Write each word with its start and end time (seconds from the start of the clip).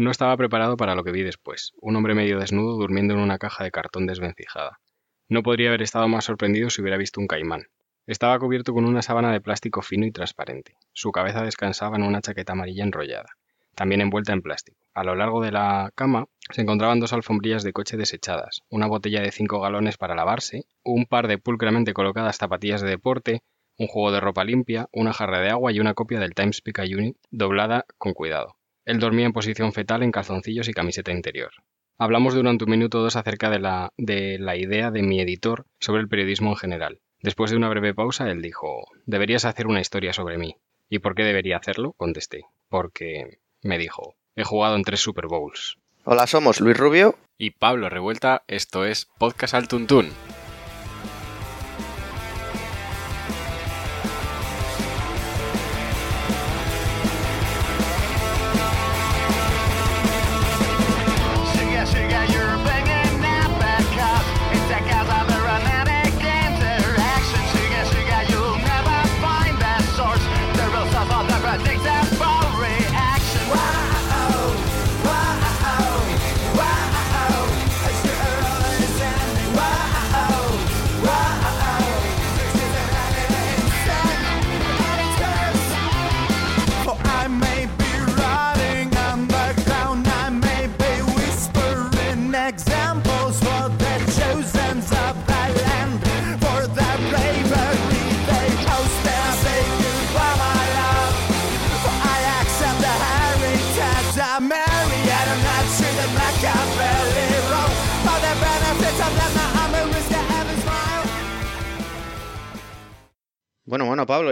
No 0.00 0.10
estaba 0.10 0.34
preparado 0.38 0.78
para 0.78 0.94
lo 0.94 1.04
que 1.04 1.12
vi 1.12 1.22
después, 1.22 1.72
un 1.78 1.94
hombre 1.94 2.14
medio 2.14 2.38
desnudo 2.38 2.78
durmiendo 2.78 3.12
en 3.12 3.20
una 3.20 3.36
caja 3.36 3.64
de 3.64 3.70
cartón 3.70 4.06
desvencijada. 4.06 4.80
No 5.28 5.42
podría 5.42 5.68
haber 5.68 5.82
estado 5.82 6.08
más 6.08 6.24
sorprendido 6.24 6.70
si 6.70 6.80
hubiera 6.80 6.96
visto 6.96 7.20
un 7.20 7.26
caimán. 7.26 7.66
Estaba 8.06 8.38
cubierto 8.38 8.72
con 8.72 8.86
una 8.86 9.02
sábana 9.02 9.30
de 9.30 9.42
plástico 9.42 9.82
fino 9.82 10.06
y 10.06 10.10
transparente. 10.10 10.78
Su 10.94 11.12
cabeza 11.12 11.42
descansaba 11.42 11.98
en 11.98 12.04
una 12.04 12.22
chaqueta 12.22 12.54
amarilla 12.54 12.82
enrollada, 12.82 13.28
también 13.74 14.00
envuelta 14.00 14.32
en 14.32 14.40
plástico. 14.40 14.78
A 14.94 15.04
lo 15.04 15.16
largo 15.16 15.42
de 15.42 15.52
la 15.52 15.90
cama 15.94 16.28
se 16.48 16.62
encontraban 16.62 16.98
dos 16.98 17.12
alfombrillas 17.12 17.62
de 17.62 17.74
coche 17.74 17.98
desechadas, 17.98 18.62
una 18.70 18.86
botella 18.86 19.20
de 19.20 19.32
5 19.32 19.60
galones 19.60 19.98
para 19.98 20.14
lavarse, 20.14 20.64
un 20.82 21.04
par 21.04 21.28
de 21.28 21.36
pulcramente 21.36 21.92
colocadas 21.92 22.38
zapatillas 22.38 22.80
de 22.80 22.88
deporte, 22.88 23.42
un 23.76 23.86
juego 23.86 24.12
de 24.12 24.20
ropa 24.20 24.44
limpia, 24.44 24.88
una 24.92 25.12
jarra 25.12 25.40
de 25.40 25.50
agua 25.50 25.72
y 25.72 25.78
una 25.78 25.92
copia 25.92 26.20
del 26.20 26.32
Times 26.32 26.62
Picayune 26.62 27.16
doblada 27.30 27.84
con 27.98 28.14
cuidado. 28.14 28.56
Él 28.84 28.98
dormía 28.98 29.26
en 29.26 29.32
posición 29.32 29.72
fetal 29.72 30.02
en 30.02 30.12
calzoncillos 30.12 30.68
y 30.68 30.72
camiseta 30.72 31.12
interior. 31.12 31.50
Hablamos 31.98 32.34
durante 32.34 32.64
un 32.64 32.70
minuto 32.70 32.98
o 32.98 33.02
dos 33.02 33.16
acerca 33.16 33.50
de 33.50 33.58
la, 33.58 33.92
de 33.98 34.38
la 34.38 34.56
idea 34.56 34.90
de 34.90 35.02
mi 35.02 35.20
editor 35.20 35.66
sobre 35.78 36.00
el 36.00 36.08
periodismo 36.08 36.50
en 36.50 36.56
general. 36.56 37.00
Después 37.22 37.50
de 37.50 37.58
una 37.58 37.68
breve 37.68 37.94
pausa, 37.94 38.30
él 38.30 38.40
dijo, 38.40 38.86
deberías 39.04 39.44
hacer 39.44 39.66
una 39.66 39.80
historia 39.80 40.14
sobre 40.14 40.38
mí. 40.38 40.56
¿Y 40.88 41.00
por 41.00 41.14
qué 41.14 41.24
debería 41.24 41.58
hacerlo? 41.58 41.92
Contesté. 41.98 42.46
Porque, 42.70 43.38
me 43.62 43.78
dijo, 43.78 44.16
he 44.34 44.44
jugado 44.44 44.76
en 44.76 44.82
tres 44.82 45.00
Super 45.00 45.26
Bowls. 45.26 45.76
Hola, 46.04 46.26
somos 46.26 46.60
Luis 46.60 46.78
Rubio 46.78 47.18
y 47.36 47.50
Pablo 47.50 47.90
Revuelta. 47.90 48.42
Esto 48.48 48.86
es 48.86 49.10
Podcast 49.18 49.52
al 49.54 49.68
Tuntún. 49.68 50.08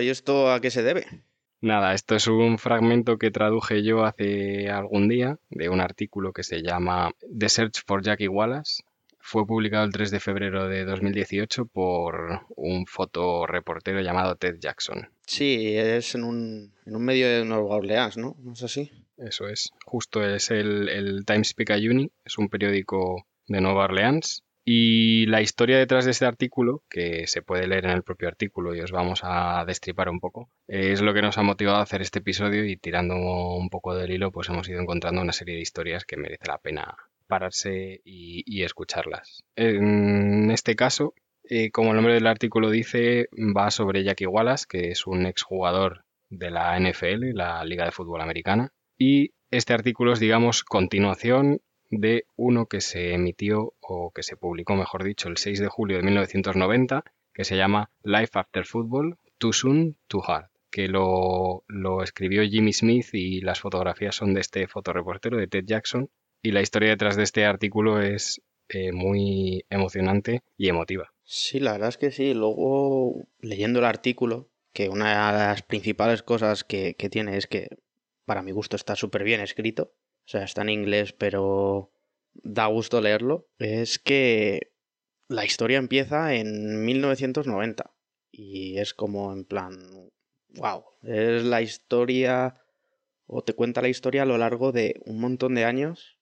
¿Y 0.00 0.08
esto 0.08 0.52
a 0.52 0.60
qué 0.60 0.70
se 0.70 0.82
debe? 0.82 1.06
Nada, 1.60 1.92
esto 1.92 2.14
es 2.14 2.28
un 2.28 2.58
fragmento 2.58 3.18
que 3.18 3.32
traduje 3.32 3.82
yo 3.82 4.04
hace 4.04 4.70
algún 4.70 5.08
día 5.08 5.38
de 5.50 5.68
un 5.68 5.80
artículo 5.80 6.32
que 6.32 6.44
se 6.44 6.62
llama 6.62 7.10
The 7.36 7.48
Search 7.48 7.84
for 7.84 8.02
Jackie 8.02 8.28
Wallace. 8.28 8.84
Fue 9.18 9.44
publicado 9.44 9.84
el 9.84 9.92
3 9.92 10.12
de 10.12 10.20
febrero 10.20 10.68
de 10.68 10.84
2018 10.84 11.66
por 11.66 12.46
un 12.54 12.86
fotoreportero 12.86 14.00
llamado 14.00 14.36
Ted 14.36 14.58
Jackson. 14.60 15.10
Sí, 15.26 15.76
es 15.76 16.14
en 16.14 16.24
un, 16.24 16.72
medio 16.86 17.28
de 17.28 17.44
Nueva 17.44 17.76
Orleans, 17.76 18.16
¿no? 18.16 18.36
¿No 18.38 18.52
es 18.52 18.62
así? 18.62 18.92
Eso 19.16 19.48
es. 19.48 19.72
Justo 19.84 20.24
es 20.24 20.52
el, 20.52 20.88
el 20.88 21.24
Times 21.26 21.54
Picayune, 21.54 22.10
es 22.24 22.38
un 22.38 22.48
periódico 22.48 23.26
de 23.48 23.60
Nueva 23.60 23.84
Orleans 23.84 24.44
y 24.70 25.24
la 25.28 25.40
historia 25.40 25.78
detrás 25.78 26.04
de 26.04 26.10
este 26.10 26.26
artículo, 26.26 26.82
que 26.90 27.26
se 27.26 27.40
puede 27.40 27.66
leer 27.66 27.86
en 27.86 27.92
el 27.92 28.02
propio 28.02 28.28
artículo 28.28 28.74
y 28.74 28.80
os 28.82 28.92
vamos 28.92 29.20
a 29.22 29.64
destripar 29.66 30.10
un 30.10 30.20
poco, 30.20 30.50
es 30.66 31.00
lo 31.00 31.14
que 31.14 31.22
nos 31.22 31.38
ha 31.38 31.42
motivado 31.42 31.78
a 31.78 31.82
hacer 31.82 32.02
este 32.02 32.18
episodio 32.18 32.66
y 32.66 32.76
tirando 32.76 33.14
un 33.16 33.70
poco 33.70 33.94
del 33.94 34.10
hilo, 34.10 34.30
pues 34.30 34.50
hemos 34.50 34.68
ido 34.68 34.78
encontrando 34.78 35.22
una 35.22 35.32
serie 35.32 35.54
de 35.54 35.62
historias 35.62 36.04
que 36.04 36.18
merece 36.18 36.48
la 36.48 36.58
pena 36.58 36.98
pararse 37.26 38.02
y, 38.04 38.62
escucharlas. 38.62 39.42
En 39.56 40.50
este 40.50 40.76
caso, 40.76 41.14
eh, 41.44 41.70
como 41.70 41.92
el 41.92 41.96
nombre 41.96 42.12
del 42.12 42.26
artículo 42.26 42.68
dice, 42.68 43.30
va 43.32 43.70
sobre 43.70 44.04
Jackie 44.04 44.26
Wallace, 44.26 44.66
que 44.68 44.90
es 44.90 45.06
un 45.06 45.24
exjugador 45.24 46.04
de 46.28 46.50
la 46.50 46.78
NFL, 46.78 47.32
la 47.32 47.64
Liga 47.64 47.86
de 47.86 47.92
Fútbol 47.92 48.20
Americana, 48.20 48.74
y 48.98 49.30
este 49.50 49.72
artículo 49.72 50.12
es, 50.12 50.20
digamos, 50.20 50.62
continuación 50.62 51.62
de 51.90 52.26
uno 52.36 52.66
que 52.66 52.80
se 52.80 53.14
emitió 53.14 53.74
o 53.80 54.10
que 54.10 54.22
se 54.22 54.36
publicó, 54.36 54.74
mejor 54.76 55.04
dicho, 55.04 55.28
el 55.28 55.36
6 55.36 55.60
de 55.60 55.68
julio 55.68 55.96
de 55.96 56.02
1990, 56.02 57.04
que 57.32 57.44
se 57.44 57.56
llama 57.56 57.90
Life 58.02 58.38
After 58.38 58.64
Football, 58.64 59.16
Too 59.38 59.52
Soon, 59.52 59.96
Too 60.06 60.22
Hard, 60.26 60.48
que 60.70 60.88
lo, 60.88 61.64
escribió 62.02 62.42
Jimmy 62.42 62.72
Smith 62.72 63.08
y 63.12 63.40
las 63.40 63.60
fotografías 63.60 64.14
son 64.14 64.34
de 64.34 64.40
este 64.40 64.66
fotoreportero, 64.66 65.38
de 65.38 65.46
Ted 65.46 65.64
Jackson, 65.64 66.10
y 66.42 66.52
la 66.52 66.60
historia 66.60 66.90
detrás 66.90 67.16
de 67.16 67.22
este 67.22 67.44
artículo 67.44 68.00
es 68.00 68.42
eh, 68.68 68.92
muy 68.92 69.64
emocionante 69.70 70.42
y 70.56 70.68
emotiva. 70.68 71.12
Sí, 71.24 71.60
la 71.60 71.72
verdad 71.72 71.88
es 71.88 71.98
que 71.98 72.10
sí. 72.10 72.32
Luego, 72.34 73.26
leyendo 73.40 73.80
el 73.80 73.84
artículo, 73.84 74.48
que 74.72 74.88
una 74.88 75.32
de 75.32 75.38
las 75.38 75.62
principales 75.62 76.22
cosas 76.22 76.64
que, 76.64 76.94
que 76.94 77.10
tiene 77.10 77.36
es 77.36 77.46
que, 77.46 77.68
para 78.24 78.42
mi 78.42 78.52
gusto, 78.52 78.76
está 78.76 78.94
súper 78.94 79.24
bien 79.24 79.40
escrito. 79.40 79.92
O 80.28 80.30
sea, 80.30 80.44
está 80.44 80.60
en 80.60 80.68
inglés, 80.68 81.14
pero 81.14 81.90
da 82.34 82.66
gusto 82.66 83.00
leerlo. 83.00 83.48
Es 83.58 83.98
que 83.98 84.74
la 85.26 85.46
historia 85.46 85.78
empieza 85.78 86.34
en 86.34 86.84
1990 86.84 87.94
y 88.30 88.76
es 88.76 88.92
como 88.92 89.32
en 89.32 89.46
plan, 89.46 90.10
wow, 90.50 90.84
es 91.02 91.44
la 91.44 91.62
historia 91.62 92.60
o 93.24 93.42
te 93.42 93.54
cuenta 93.54 93.80
la 93.80 93.88
historia 93.88 94.24
a 94.24 94.26
lo 94.26 94.36
largo 94.36 94.70
de 94.70 95.00
un 95.06 95.18
montón 95.18 95.54
de 95.54 95.64
años 95.64 96.18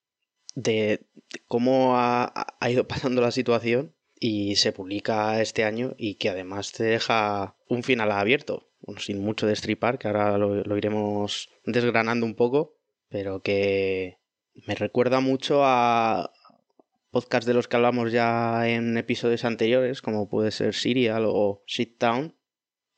de, 0.55 1.05
cómo 1.49 1.99
ha, 1.99 2.31
ido 2.71 2.87
pasando 2.89 3.21
la 3.21 3.33
situación 3.33 3.97
y 4.15 4.55
se 4.55 4.71
publica 4.71 5.43
este 5.43 5.65
año 5.65 5.97
y 5.99 6.15
que 6.15 6.29
además 6.29 6.71
te 6.71 6.85
deja 6.85 7.57
un 7.69 7.83
final 7.83 8.13
abierto, 8.13 8.71
sin 8.99 9.21
mucho 9.21 9.49
destripar, 9.49 9.99
que 9.99 10.07
ahora 10.07 10.39
lo 10.39 10.77
iremos 10.77 11.51
desgranando 11.65 12.25
un 12.25 12.37
poco, 12.37 12.76
pero 13.17 13.41
que 13.41 14.19
me 14.67 14.75
recuerda 14.75 15.21
mucho 15.21 15.63
a 15.65 16.35
podcasts 17.11 17.47
de 17.47 17.55
los 17.55 17.67
que 17.67 17.77
hablamos 17.77 18.13
ya 18.13 18.69
en 18.69 18.99
episodios 18.99 19.47
anteriores, 19.47 20.03
como 20.03 20.29
puede 20.29 20.51
ser 20.51 20.75
Serial 20.75 21.25
o 21.27 21.63
Sit 21.67 21.97
Town, 21.97 22.37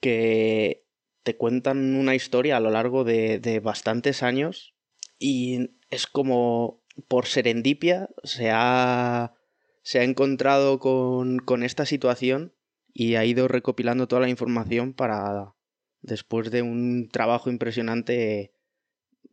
que 0.01 0.85
te 1.23 1.37
cuentan 1.37 1.95
una 1.95 2.17
historia 2.17 2.57
a 2.57 2.61
lo 2.61 2.73
largo 2.73 3.05
de, 3.05 3.61
bastantes 3.63 4.25
años 4.25 4.75
y 5.21 5.71
es 5.89 6.09
como 6.09 6.83
por 7.07 7.27
serendipia 7.27 8.09
se 8.25 8.51
ha, 8.53 9.37
se 9.83 10.01
ha 10.01 10.03
encontrado 10.03 10.81
con, 10.81 11.39
con 11.39 11.63
esta 11.63 11.87
situación 11.87 12.57
y 12.93 13.15
ha 13.15 13.25
ido 13.25 13.47
recopilando 13.47 14.09
toda 14.09 14.23
la 14.23 14.31
información 14.31 14.95
para, 14.95 15.55
después 16.03 16.51
de 16.51 16.63
un 16.63 17.09
trabajo 17.09 17.51
impresionante, 17.51 18.53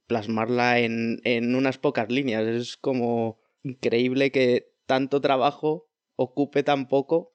plasmarla 0.07 0.79
en, 0.79 1.19
en 1.23 1.55
unas 1.55 1.77
pocas 1.77 2.09
líneas. 2.09 2.43
Es 2.45 2.77
como 2.77 3.39
increíble 3.63 4.31
que 4.31 4.67
tanto 4.85 5.21
trabajo 5.21 5.87
ocupe 6.15 6.63
tan 6.63 6.87
poco, 6.87 7.33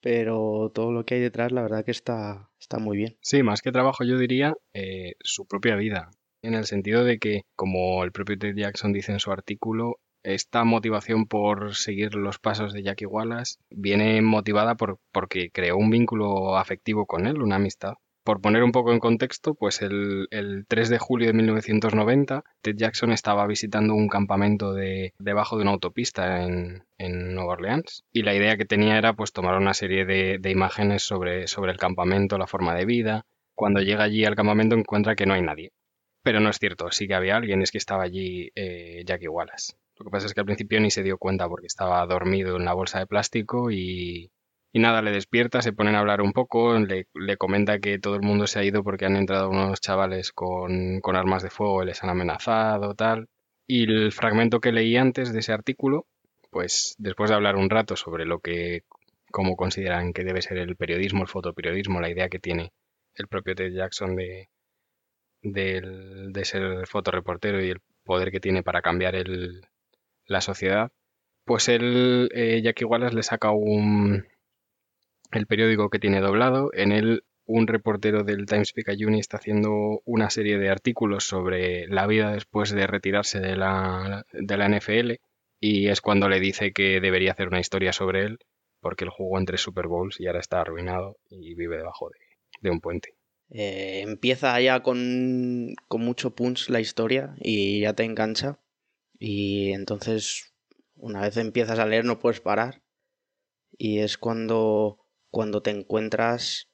pero 0.00 0.70
todo 0.74 0.92
lo 0.92 1.04
que 1.04 1.16
hay 1.16 1.20
detrás, 1.20 1.52
la 1.52 1.62
verdad 1.62 1.84
que 1.84 1.90
está, 1.90 2.50
está 2.60 2.78
muy 2.78 2.96
bien. 2.96 3.16
Sí, 3.20 3.42
más 3.42 3.62
que 3.62 3.72
trabajo, 3.72 4.04
yo 4.04 4.18
diría 4.18 4.54
eh, 4.74 5.14
su 5.20 5.46
propia 5.46 5.76
vida. 5.76 6.10
En 6.42 6.54
el 6.54 6.64
sentido 6.64 7.04
de 7.04 7.18
que, 7.18 7.42
como 7.54 8.04
el 8.04 8.12
propio 8.12 8.38
Ted 8.38 8.54
Jackson 8.56 8.92
dice 8.92 9.12
en 9.12 9.20
su 9.20 9.32
artículo, 9.32 10.00
esta 10.22 10.64
motivación 10.64 11.26
por 11.26 11.76
seguir 11.76 12.14
los 12.14 12.38
pasos 12.38 12.72
de 12.72 12.82
Jackie 12.82 13.06
Wallace 13.06 13.56
viene 13.70 14.20
motivada 14.22 14.74
por, 14.74 14.98
porque 15.12 15.50
creó 15.50 15.76
un 15.76 15.90
vínculo 15.90 16.56
afectivo 16.56 17.06
con 17.06 17.26
él, 17.26 17.42
una 17.42 17.56
amistad 17.56 17.94
por 18.26 18.40
poner 18.40 18.64
un 18.64 18.72
poco 18.72 18.92
en 18.92 18.98
contexto, 18.98 19.54
pues 19.54 19.80
el, 19.82 20.26
3 20.68 20.88
de 20.90 20.98
julio 20.98 21.28
de 21.28 21.32
1990, 21.32 22.42
Ted 22.60 22.74
Jackson 22.76 23.12
estaba 23.12 23.46
visitando 23.46 23.94
un 23.94 24.08
campamento 24.08 24.74
de, 24.74 25.14
debajo 25.20 25.56
de 25.56 25.62
una 25.62 25.70
autopista 25.70 26.42
en, 26.42 26.82
Nueva 26.98 27.52
Orleans 27.52 28.04
y 28.12 28.22
la 28.22 28.34
idea 28.34 28.56
que 28.56 28.64
tenía 28.64 28.98
era 28.98 29.14
pues 29.14 29.32
tomar 29.32 29.56
una 29.56 29.74
serie 29.74 30.04
de, 30.04 30.50
imágenes 30.50 31.04
sobre, 31.04 31.46
sobre 31.46 31.70
el 31.70 31.78
campamento, 31.78 32.36
la 32.36 32.48
forma 32.48 32.74
de 32.74 32.84
vida. 32.84 33.22
Cuando 33.54 33.80
llega 33.80 34.02
allí 34.02 34.24
al 34.24 34.34
campamento 34.34 34.74
encuentra 34.74 35.14
que 35.14 35.26
no 35.26 35.34
hay 35.34 35.42
nadie. 35.42 35.70
Pero 36.22 36.40
no 36.40 36.50
es 36.50 36.58
cierto, 36.58 36.90
sí 36.90 37.06
que 37.06 37.14
había 37.14 37.36
alguien, 37.36 37.62
es 37.62 37.70
que 37.70 37.78
estaba 37.78 38.02
allí 38.02 38.50
eh, 38.56 39.04
Jackie 39.06 39.28
Wallace. 39.28 39.74
Lo 39.98 40.04
que 40.04 40.10
pasa 40.10 40.26
es 40.26 40.34
que 40.34 40.40
al 40.40 40.46
principio 40.46 40.80
ni 40.80 40.90
se 40.90 41.04
dio 41.04 41.16
cuenta 41.16 41.48
porque 41.48 41.68
estaba 41.68 42.04
dormido 42.06 42.56
en 42.56 42.64
la 42.64 42.72
bolsa 42.72 42.98
de 42.98 43.06
plástico 43.06 43.70
y, 43.70 44.32
y 44.72 44.78
nada, 44.80 45.02
le 45.02 45.10
despierta, 45.12 45.62
se 45.62 45.72
ponen 45.72 45.94
a 45.94 46.00
hablar 46.00 46.20
un 46.20 46.32
poco, 46.32 46.78
le, 46.78 47.06
le, 47.14 47.36
comenta 47.36 47.78
que 47.78 47.98
todo 47.98 48.16
el 48.16 48.22
mundo 48.22 48.46
se 48.46 48.58
ha 48.58 48.64
ido 48.64 48.82
porque 48.84 49.06
han 49.06 49.16
entrado 49.16 49.48
unos 49.50 49.80
chavales 49.80 50.32
con, 50.32 51.00
con 51.00 51.16
armas 51.16 51.42
de 51.42 51.50
fuego 51.50 51.82
y 51.82 51.86
les 51.86 52.02
han 52.04 52.10
amenazado, 52.10 52.94
tal. 52.94 53.28
Y 53.66 53.84
el 53.84 54.12
fragmento 54.12 54.60
que 54.60 54.72
leí 54.72 54.96
antes 54.96 55.32
de 55.32 55.40
ese 55.40 55.52
artículo, 55.52 56.06
pues 56.50 56.94
después 56.98 57.30
de 57.30 57.36
hablar 57.36 57.56
un 57.56 57.70
rato 57.70 57.96
sobre 57.96 58.26
lo 58.26 58.40
que, 58.40 58.82
cómo 59.30 59.56
consideran 59.56 60.12
que 60.12 60.24
debe 60.24 60.42
ser 60.42 60.58
el 60.58 60.76
periodismo, 60.76 61.22
el 61.22 61.28
fotoperiodismo, 61.28 62.00
la 62.00 62.10
idea 62.10 62.28
que 62.28 62.38
tiene 62.38 62.72
el 63.14 63.28
propio 63.28 63.54
Ted 63.54 63.72
Jackson 63.72 64.16
de, 64.16 64.48
de, 65.42 65.80
de 66.30 66.44
ser 66.44 66.86
fotoreportero 66.86 67.64
y 67.64 67.70
el 67.70 67.80
poder 68.04 68.30
que 68.30 68.40
tiene 68.40 68.62
para 68.62 68.82
cambiar 68.82 69.14
el, 69.14 69.62
la 70.26 70.40
sociedad, 70.40 70.90
pues 71.44 71.68
él, 71.68 72.28
eh, 72.34 72.60
Jackie 72.62 72.84
Wallace, 72.84 73.14
le 73.14 73.22
saca 73.22 73.50
un, 73.50 74.26
el 75.32 75.46
periódico 75.46 75.90
que 75.90 75.98
tiene 75.98 76.20
doblado. 76.20 76.70
En 76.72 76.92
él, 76.92 77.24
un 77.46 77.66
reportero 77.66 78.24
del 78.24 78.46
Times 78.46 78.72
Picayune 78.72 79.18
está 79.18 79.36
haciendo 79.36 80.02
una 80.04 80.30
serie 80.30 80.58
de 80.58 80.68
artículos 80.68 81.24
sobre 81.24 81.86
la 81.88 82.06
vida 82.06 82.32
después 82.32 82.70
de 82.70 82.86
retirarse 82.86 83.40
de 83.40 83.56
la, 83.56 84.26
de 84.32 84.56
la 84.56 84.68
NFL 84.68 85.12
y 85.60 85.88
es 85.88 86.00
cuando 86.00 86.28
le 86.28 86.40
dice 86.40 86.72
que 86.72 87.00
debería 87.00 87.32
hacer 87.32 87.48
una 87.48 87.60
historia 87.60 87.92
sobre 87.92 88.24
él 88.24 88.38
porque 88.80 89.04
él 89.04 89.10
jugó 89.10 89.38
en 89.38 89.46
tres 89.46 89.60
Super 89.60 89.86
Bowls 89.86 90.20
y 90.20 90.26
ahora 90.26 90.40
está 90.40 90.60
arruinado 90.60 91.16
y 91.28 91.54
vive 91.54 91.76
debajo 91.76 92.10
de, 92.60 92.70
un 92.70 92.80
puente. 92.80 93.14
Eh, 93.50 94.02
empieza 94.02 94.60
ya 94.60 94.82
con, 94.82 95.74
con 95.88 96.02
mucho 96.02 96.34
punch 96.34 96.68
la 96.68 96.80
historia 96.80 97.34
y 97.40 97.80
ya 97.80 97.94
te 97.94 98.04
engancha 98.04 98.58
y 99.18 99.72
entonces 99.72 100.52
una 100.94 101.22
vez 101.22 101.36
empiezas 101.36 101.78
a 101.78 101.86
leer 101.86 102.04
no 102.04 102.18
puedes 102.18 102.40
parar 102.40 102.82
y 103.78 104.00
es 104.00 104.18
cuando 104.18 105.05
cuando 105.36 105.60
te 105.60 105.70
encuentras 105.70 106.70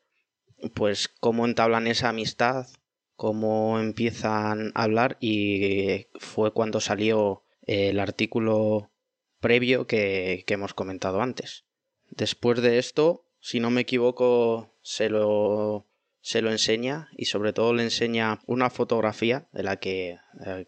pues 0.77 1.09
cómo 1.09 1.47
entablan 1.47 1.89
esa 1.89 2.11
amistad, 2.11 2.69
cómo 3.17 3.81
empiezan 3.81 4.71
a 4.77 4.85
hablar 4.85 5.17
y 5.19 6.07
fue 6.21 6.53
cuando 6.53 6.79
salió 6.79 7.43
el 7.63 7.99
artículo 7.99 8.93
previo 9.41 9.89
que, 9.89 10.45
hemos 10.47 10.75
comentado 10.75 11.23
antes. 11.23 11.65
Después 12.09 12.63
de 12.63 12.79
esto, 12.79 13.27
si 13.41 13.59
no 13.59 13.73
me 13.73 13.81
equivoco, 13.81 14.77
se 14.81 15.09
lo, 15.09 15.89
se 16.21 16.41
lo 16.41 16.53
enseña 16.53 17.09
y 17.17 17.25
sobre 17.25 17.53
todo 17.53 17.75
le 17.75 17.83
enseña 17.83 18.43
una 18.47 18.71
fotografía 18.71 19.49
de 19.51 19.65
la 19.65 19.81
que, 19.81 20.19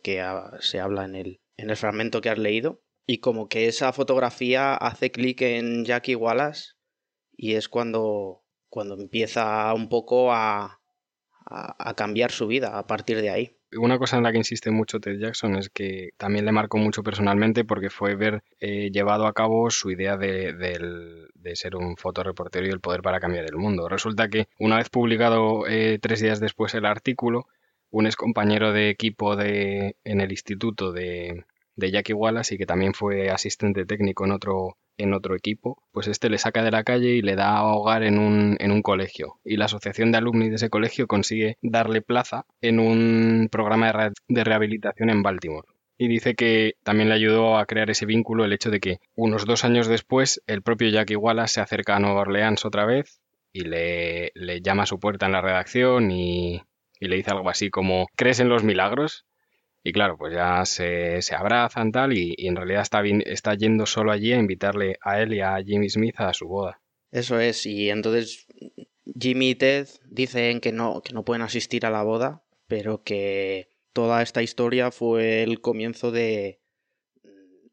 que 0.02 0.20
se 0.58 0.80
habla 0.80 1.04
en 1.04 1.14
el, 1.14 1.40
en 1.56 1.70
el 1.70 1.76
fragmento 1.76 2.20
que 2.20 2.30
has 2.30 2.38
leído 2.38 2.82
y 3.06 3.18
como 3.18 3.48
que 3.48 3.68
esa 3.68 3.92
fotografía 3.92 4.74
hace 4.74 5.12
clic 5.12 5.42
en 5.42 5.84
Jackie 5.84 6.16
Wallace 6.16 6.73
y 7.36 7.54
es 7.54 7.68
cuando, 7.68 8.42
cuando 8.68 8.94
empieza 8.94 9.72
un 9.74 9.88
poco 9.88 10.32
a, 10.32 10.80
a, 11.46 11.94
cambiar 11.94 12.30
su 12.30 12.46
vida 12.46 12.78
a 12.78 12.86
partir 12.86 13.20
de 13.20 13.30
ahí. 13.30 13.56
Una 13.76 13.98
cosa 13.98 14.16
en 14.16 14.22
la 14.22 14.30
que 14.30 14.38
insiste 14.38 14.70
mucho 14.70 15.00
Ted 15.00 15.18
Jackson 15.18 15.56
es 15.56 15.68
que 15.68 16.10
también 16.16 16.44
le 16.44 16.52
marcó 16.52 16.78
mucho 16.78 17.02
personalmente 17.02 17.64
porque 17.64 17.90
fue 17.90 18.14
ver 18.14 18.44
eh, 18.60 18.90
llevado 18.92 19.26
a 19.26 19.32
cabo 19.32 19.68
su 19.70 19.90
idea 19.90 20.16
de, 20.16 20.52
de, 20.52 21.26
de, 21.34 21.56
ser 21.56 21.74
un 21.74 21.96
fotoreportero 21.96 22.66
y 22.66 22.70
el 22.70 22.80
poder 22.80 23.02
para 23.02 23.18
cambiar 23.18 23.46
el 23.46 23.56
mundo. 23.56 23.88
Resulta 23.88 24.28
que 24.28 24.46
una 24.58 24.76
vez 24.76 24.90
publicado 24.90 25.66
eh, 25.66 25.98
tres 26.00 26.20
días 26.20 26.38
después 26.38 26.74
el 26.74 26.86
artículo, 26.86 27.46
un 27.90 28.06
ex 28.06 28.14
compañero 28.14 28.72
de 28.72 28.90
equipo 28.90 29.34
de, 29.34 29.96
en 30.04 30.20
el 30.20 30.30
instituto 30.30 30.92
de, 30.92 31.44
de 31.74 31.90
Jackie 31.90 32.12
Wallace 32.12 32.54
y 32.54 32.58
que 32.58 32.66
también 32.66 32.94
fue 32.94 33.30
asistente 33.30 33.86
técnico 33.86 34.24
en 34.24 34.32
otro, 34.32 34.76
en 34.96 35.14
otro 35.14 35.34
equipo, 35.34 35.82
pues 35.92 36.08
este 36.08 36.30
le 36.30 36.38
saca 36.38 36.62
de 36.62 36.70
la 36.70 36.84
calle 36.84 37.10
y 37.10 37.22
le 37.22 37.36
da 37.36 37.64
hogar 37.64 38.02
en 38.02 38.18
un, 38.18 38.56
en 38.60 38.70
un 38.70 38.82
colegio. 38.82 39.38
Y 39.44 39.56
la 39.56 39.66
asociación 39.66 40.12
de 40.12 40.18
alumni 40.18 40.48
de 40.48 40.56
ese 40.56 40.70
colegio 40.70 41.06
consigue 41.06 41.56
darle 41.62 42.02
plaza 42.02 42.46
en 42.60 42.78
un 42.78 43.48
programa 43.50 43.86
de, 43.86 44.12
re 44.28 44.44
rehabilitación 44.44 45.10
en 45.10 45.22
Baltimore. 45.22 45.68
Y 45.96 46.08
dice 46.08 46.34
que 46.34 46.74
también 46.82 47.08
le 47.08 47.14
ayudó 47.14 47.56
a 47.56 47.66
crear 47.66 47.88
ese 47.90 48.06
vínculo 48.06 48.44
el 48.44 48.52
hecho 48.52 48.70
de 48.70 48.80
que 48.80 48.98
unos 49.14 49.46
dos 49.46 49.64
años 49.64 49.86
después 49.86 50.42
el 50.46 50.62
propio 50.62 50.88
Jackie 50.88 51.16
Wallace 51.16 51.54
se 51.54 51.60
acerca 51.60 51.96
a 51.96 52.00
Nueva 52.00 52.22
Orleans 52.22 52.64
otra 52.64 52.84
vez 52.84 53.20
y 53.52 53.60
le, 53.60 54.32
le 54.34 54.60
llama 54.60 54.82
a 54.82 54.86
su 54.86 54.98
puerta 54.98 55.26
en 55.26 55.32
la 55.32 55.40
redacción 55.40 56.10
y, 56.10 56.62
y 56.98 57.06
le 57.06 57.16
dice 57.16 57.30
algo 57.30 57.48
así 57.48 57.70
como 57.70 58.06
¿crees 58.16 58.40
en 58.40 58.48
los 58.48 58.64
milagros? 58.64 59.24
Y 59.86 59.92
claro, 59.92 60.16
pues 60.16 60.32
ya 60.32 60.64
se, 60.64 61.20
se 61.20 61.34
abrazan 61.34 61.92
tal 61.92 62.14
y, 62.14 62.34
en 62.38 62.56
realidad 62.56 62.80
está, 62.80 63.02
bien, 63.02 63.22
está 63.26 63.54
yendo 63.54 63.84
solo 63.84 64.12
allí 64.12 64.32
a 64.32 64.38
invitarle 64.38 64.96
a 65.02 65.20
él 65.20 65.34
y 65.34 65.40
a 65.40 65.62
Jimmy 65.62 65.90
Smith 65.90 66.14
a 66.18 66.32
su 66.32 66.48
boda. 66.48 66.80
Eso 67.12 67.38
es, 67.38 67.66
y 67.66 67.90
entonces 67.90 68.46
Jimmy 69.20 69.50
y 69.50 69.54
Ted 69.54 69.86
dicen 70.06 70.60
que 70.60 70.72
no, 70.72 71.02
que 71.02 71.12
no 71.12 71.24
pueden 71.24 71.42
asistir 71.42 71.84
a 71.84 71.90
la 71.90 72.02
boda, 72.02 72.42
pero 72.66 73.02
que 73.04 73.68
toda 73.92 74.22
esta 74.22 74.42
historia 74.42 74.90
fue 74.90 75.42
el 75.42 75.60
comienzo 75.60 76.10
de, 76.10 76.62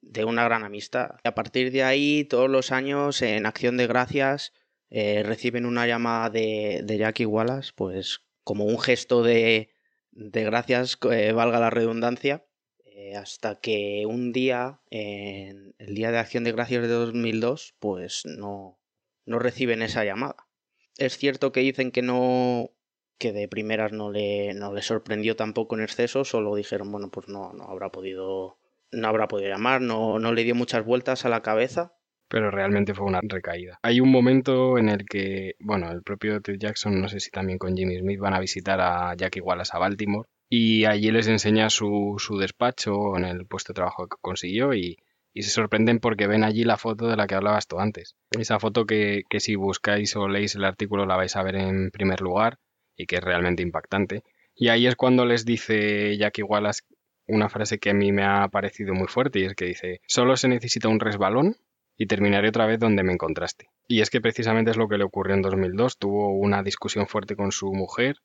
de 0.02 0.26
una 0.26 0.44
gran 0.44 0.66
amistad. 0.66 1.12
A 1.24 1.34
partir 1.34 1.72
de 1.72 1.84
ahí, 1.84 2.26
todos 2.26 2.50
los 2.50 2.74
años, 2.74 3.22
en 3.22 3.46
Acción 3.46 3.78
de 3.78 3.88
Gracias, 3.88 4.52
eh, 4.90 5.24
reciben 5.24 5.66
una 5.66 5.88
llamada 5.88 6.30
de, 6.30 6.82
de 6.84 6.98
Jackie 6.98 7.26
Wallace, 7.26 7.72
pues 7.74 8.20
como 8.44 8.66
un 8.66 8.80
gesto 8.80 9.24
de, 9.24 9.71
de 10.12 10.44
gracias, 10.44 10.98
eh, 11.12 11.32
valga 11.32 11.60
la 11.60 11.70
redundancia, 11.70 12.46
eh, 12.86 13.16
hasta 13.16 13.60
que 13.60 14.06
un 14.06 14.32
día, 14.32 14.82
en 14.90 15.76
el 15.80 15.96
Día 15.96 16.12
de 16.12 16.20
Acción 16.20 16.44
de 16.44 16.52
Gracias 16.52 16.82
de 16.82 16.88
2002, 16.88 17.76
pues 17.80 18.24
no, 18.26 18.80
no 19.26 19.40
reciben 19.40 19.82
esa 19.82 20.04
llamada. 20.04 20.48
Es 20.98 21.18
cierto 21.18 21.52
que 21.52 21.62
dicen 21.62 21.92
que 21.92 22.02
no 22.02 22.72
que 23.18 23.32
de 23.32 23.48
primeras 23.48 23.92
no 23.92 24.12
le, 24.12 24.56
no 24.56 24.74
le 24.74 24.82
sorprendió 24.82 25.36
tampoco 25.36 25.76
en 25.76 25.84
exceso, 25.84 26.26
solo 26.26 26.56
dijeron, 26.56 26.92
bueno, 26.92 27.12
pues 27.12 27.28
no, 27.28 27.54
no 27.54 27.66
habrá 27.66 27.92
podido 27.92 28.58
no 28.92 29.08
habrá 29.08 29.28
podido 29.28 29.50
llamar, 29.50 29.80
no, 29.80 30.20
no 30.20 30.34
le 30.34 30.44
dio 30.44 30.56
muchas 30.56 30.84
vueltas 30.84 31.24
a 31.24 31.30
la 31.30 31.42
cabeza 31.42 31.94
pero 32.32 32.50
realmente 32.50 32.94
fue 32.94 33.06
una 33.06 33.20
recaída. 33.22 33.78
Hay 33.84 34.00
un 34.00 34.10
momento 34.10 34.78
en 34.78 34.88
el 34.88 35.06
que, 35.06 35.56
bueno, 35.60 35.92
el 35.92 36.02
propio 36.02 36.42
Ted 36.42 36.56
Jackson, 36.58 37.02
no 37.02 37.10
sé 37.10 37.20
si 37.20 37.30
también 37.30 37.60
con 37.60 37.76
Jimmy 37.76 38.00
Smith, 38.00 38.20
van 38.22 38.34
a 38.34 38.40
visitar 38.40 38.80
a 38.80 39.14
Jackie 39.18 39.42
Wallace 39.42 39.72
a 39.76 39.80
Baltimore 39.80 40.30
y 40.50 40.86
allí 40.86 41.12
les 41.12 41.28
enseña 41.28 41.70
su, 41.70 42.16
su 42.20 42.38
despacho 42.38 43.18
en 43.18 43.26
el 43.26 43.46
puesto 43.48 43.74
de 43.74 43.76
trabajo 43.76 44.08
que 44.08 44.16
consiguió 44.22 44.74
y, 44.74 44.98
y, 45.34 45.44
se 45.44 45.50
sorprenden 45.50 46.00
porque 46.00 46.26
ven 46.26 46.46
allí 46.46 46.64
la 46.64 46.78
foto 46.78 47.10
de 47.10 47.18
la 47.18 47.28
que 47.28 47.36
hablabas 47.36 47.68
tú 47.68 47.80
antes. 47.80 48.16
Esa 48.32 48.60
foto 48.60 48.86
que, 48.86 49.24
que 49.30 49.42
si 49.42 49.56
buscáis 49.56 50.16
o 50.16 50.30
leéis 50.30 50.56
el 50.56 50.64
artículo 50.64 51.06
la 51.06 51.18
vais 51.18 51.36
a 51.36 51.44
ver 51.44 51.58
en 51.58 51.92
primer 51.92 52.22
lugar 52.22 52.60
y 52.96 53.08
que 53.08 53.18
es 53.18 53.22
realmente 53.22 53.62
impactante. 53.62 54.24
Y 54.56 54.70
ahí 54.70 54.88
es 54.88 54.96
cuando 54.96 55.26
les 55.26 55.44
dice 55.44 56.16
Jackie 56.18 56.44
Wallace 56.44 56.84
una 57.28 57.50
frase 57.50 57.78
que 57.78 57.90
a 57.90 57.94
mí 57.94 58.14
me 58.14 58.24
ha 58.24 58.48
parecido 58.48 58.94
muy 58.94 59.08
fuerte 59.08 59.40
y 59.40 59.46
es 59.46 59.54
que 59.54 59.66
dice, 59.66 60.00
solo 60.08 60.38
se 60.38 60.48
necesita 60.48 60.88
un 60.88 61.00
resbalón 61.00 61.58
y 61.98 62.08
terminaré 62.08 62.50
otra 62.50 62.66
vez 62.66 62.80
donde 62.80 63.04
me 63.04 63.14
encontraste. 63.14 63.70
Y 63.88 64.02
es 64.02 64.10
que 64.10 64.22
precisamente 64.22 64.72
es 64.72 64.78
lo 64.78 64.88
que 64.88 64.98
le 64.98 65.04
ocurrió 65.04 65.36
en 65.36 65.42
2002. 65.42 65.98
Tuvo 65.98 66.30
una 66.30 66.64
discusión 66.64 67.08
fuerte 67.08 67.36
con 67.36 67.52
su 67.52 67.74
mujer, 67.74 68.18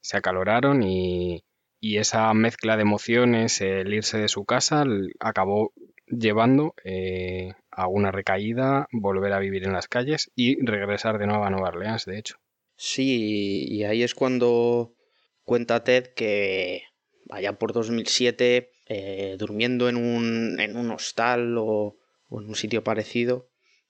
se 0.00 0.16
acaloraron 0.16 0.82
y, 0.82 1.44
y 1.80 1.98
esa 1.98 2.32
mezcla 2.34 2.76
de 2.76 2.82
emociones, 2.82 3.60
el 3.60 3.92
irse 3.92 4.18
de 4.18 4.28
su 4.28 4.44
casa, 4.44 4.84
acabó 5.20 5.72
llevando 6.06 6.74
eh, 6.84 7.52
a 7.70 7.88
una 7.88 8.10
recaída, 8.12 8.86
volver 8.92 9.32
a 9.32 9.38
vivir 9.38 9.64
en 9.64 9.72
las 9.72 9.88
calles 9.88 10.30
y 10.34 10.64
regresar 10.64 11.18
de 11.18 11.26
nuevo 11.26 11.44
a 11.44 11.50
Nueva 11.50 11.68
Orleans, 11.68 12.04
de 12.04 12.18
hecho. 12.18 12.36
Sí, 12.76 13.66
y 13.68 13.84
ahí 13.84 14.02
es 14.02 14.14
cuando 14.14 14.94
cuenta 15.44 15.82
Ted 15.82 16.08
que 16.14 16.82
allá 17.30 17.58
por 17.58 17.72
2007, 17.72 18.70
eh, 18.86 19.36
durmiendo 19.38 19.88
en 19.88 19.96
un, 19.96 20.60
en 20.60 20.76
un 20.76 20.90
hostal 20.90 21.56
o 21.58 21.96
o 22.28 22.40
en 22.40 22.48
un 22.48 22.54
sitio 22.54 22.84
parecido 22.84 23.48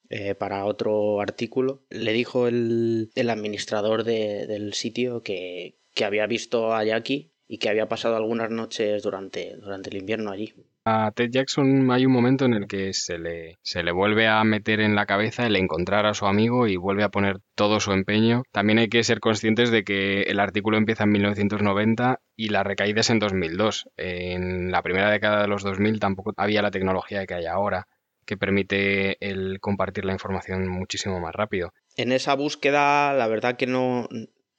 eh, 0.08 0.34
para 0.34 0.64
otro 0.64 1.20
artículo, 1.20 1.82
le 1.90 2.12
dijo 2.12 2.46
el, 2.46 3.10
el 3.14 3.30
administrador 3.30 4.04
de, 4.04 4.46
del 4.46 4.72
sitio 4.74 5.22
que, 5.22 5.78
que, 5.94 6.04
había 6.04 6.26
visto 6.26 6.72
a 6.74 6.84
Jackie 6.84 7.32
y 7.48 7.58
que 7.58 7.68
había 7.68 7.88
pasado 7.88 8.16
algunas 8.16 8.50
noches 8.50 9.02
durante, 9.02 9.56
durante 9.56 9.90
el 9.90 9.96
invierno 9.96 10.30
allí. 10.30 10.54
A 10.84 11.10
Ted 11.10 11.30
Jackson 11.30 11.90
hay 11.90 12.06
un 12.06 12.12
momento 12.12 12.44
en 12.44 12.54
el 12.54 12.68
que 12.68 12.92
se 12.92 13.18
le, 13.18 13.58
se 13.62 13.82
le 13.82 13.90
vuelve 13.90 14.28
a 14.28 14.44
meter 14.44 14.78
en 14.78 14.94
la 14.94 15.06
cabeza 15.06 15.44
el 15.44 15.56
encontrar 15.56 16.06
a 16.06 16.14
su 16.14 16.26
amigo 16.26 16.68
y 16.68 16.76
vuelve 16.76 17.02
a 17.02 17.08
poner 17.08 17.40
todo 17.56 17.80
su 17.80 17.90
empeño. 17.90 18.44
También 18.52 18.78
hay 18.78 18.88
que 18.88 19.02
ser 19.02 19.18
conscientes 19.18 19.72
de 19.72 19.82
que 19.82 20.22
el 20.22 20.38
artículo 20.38 20.76
empieza 20.76 21.02
en 21.02 21.10
1990 21.10 22.20
y 22.36 22.50
la 22.50 22.62
recaída 22.62 23.00
es 23.00 23.10
en 23.10 23.18
2002. 23.18 23.88
En 23.96 24.70
la 24.70 24.82
primera 24.82 25.10
década 25.10 25.42
de 25.42 25.48
los 25.48 25.64
2000 25.64 25.98
tampoco 25.98 26.32
había 26.36 26.62
la 26.62 26.70
tecnología 26.70 27.26
que 27.26 27.34
hay 27.34 27.46
ahora 27.46 27.88
que 28.26 28.36
permite 28.36 29.16
el 29.26 29.60
compartir 29.60 30.04
la 30.04 30.12
información 30.12 30.68
muchísimo 30.68 31.20
más 31.20 31.34
rápido. 31.34 31.72
En 31.96 32.12
esa 32.12 32.34
búsqueda, 32.34 33.14
la 33.14 33.28
verdad 33.28 33.56
que 33.56 33.66
no, 33.66 34.08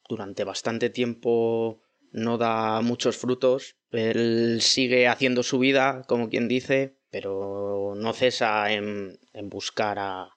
durante 0.07 0.43
bastante 0.43 0.89
tiempo 0.89 1.81
no 2.11 2.37
da 2.37 2.81
muchos 2.81 3.17
frutos. 3.17 3.75
Él 3.91 4.59
sigue 4.61 5.07
haciendo 5.07 5.43
su 5.43 5.59
vida, 5.59 6.03
como 6.07 6.29
quien 6.29 6.47
dice, 6.47 6.97
pero 7.09 7.93
no 7.95 8.13
cesa 8.13 8.71
en, 8.71 9.19
buscar 9.43 9.99
a, 9.99 10.29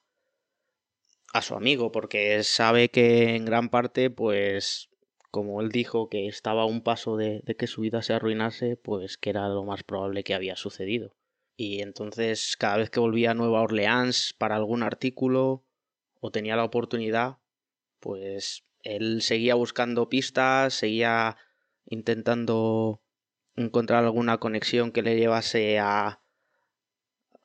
a 1.33 1.43
su 1.43 1.55
amigo, 1.55 1.93
porque 1.93 2.43
sabe 2.43 2.91
que 2.91 3.37
en 3.37 3.45
gran 3.45 3.69
parte, 3.69 4.11
pues, 4.11 4.91
como 5.31 5.61
él 5.61 5.71
dijo 5.71 6.09
que 6.09 6.27
estaba 6.27 6.63
a 6.63 6.67
un 6.67 6.83
paso 6.83 7.17
de, 7.17 7.41
de, 7.45 7.57
que 7.57 7.67
su 7.67 7.83
vida 7.83 8.03
se 8.03 8.13
arruinase, 8.13 8.77
pues 8.77 9.17
que 9.17 9.31
era 9.31 9.49
lo 9.49 9.65
más 9.65 9.85
probable 9.85 10.25
que 10.25 10.35
había 10.35 10.57
sucedido. 10.57 11.15
Y 11.63 11.83
entonces, 11.83 12.57
cada 12.57 12.79
vez 12.79 12.89
que 12.89 13.01
volvía 13.01 13.33
a 13.33 13.35
Nueva 13.35 13.61
Orleans 13.61 14.33
para 14.39 14.57
algún 14.57 14.83
artículo 14.83 15.63
o 16.19 16.31
tenía 16.31 16.57
la 16.57 16.65
oportunidad, 16.65 17.37
pues 17.99 18.65
él 18.83 19.21
seguía 19.21 19.57
buscando 19.57 20.09
pistas, 20.09 20.73
seguía 20.73 21.37
intentando 21.85 23.03
encontrar 23.57 24.05
alguna 24.05 24.39
conexión 24.39 24.91
que 24.91 25.03
le 25.03 25.19
llevase 25.19 25.79
a 25.79 26.23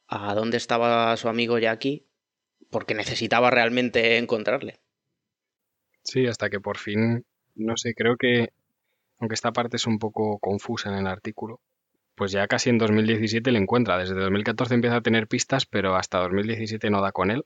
a 0.08 0.34
dónde 0.34 0.56
estaba 0.56 1.18
su 1.18 1.28
amigo 1.28 1.60
Jackie 1.60 2.08
porque 2.70 2.96
necesitaba 2.96 3.52
realmente 3.52 4.18
encontrarle. 4.18 4.80
Sí, 6.04 6.26
hasta 6.26 6.50
que 6.50 6.62
por 6.62 6.78
fin, 6.78 7.26
no 7.56 7.76
sé, 7.76 7.94
creo 7.94 8.16
que, 8.16 8.54
aunque 9.18 9.36
esta 9.36 9.52
parte 9.52 9.76
es 9.76 9.86
un 9.88 10.00
poco 10.00 10.40
confusa 10.40 10.88
en 10.88 11.00
el 11.00 11.08
artículo, 11.08 11.60
pues 12.16 12.32
ya 12.32 12.48
casi 12.48 12.70
en 12.70 12.78
2017 12.78 13.52
le 13.52 13.60
encuentra. 13.60 13.98
Desde 13.98 14.16
2014 14.16 14.74
empieza 14.74 14.98
a 14.98 15.02
tener 15.02 15.28
pistas, 15.28 15.66
pero 15.66 15.96
hasta 15.96 16.20
2017 16.20 16.90
no 16.90 17.02
da 17.02 17.12
con 17.12 17.32
él. 17.32 17.46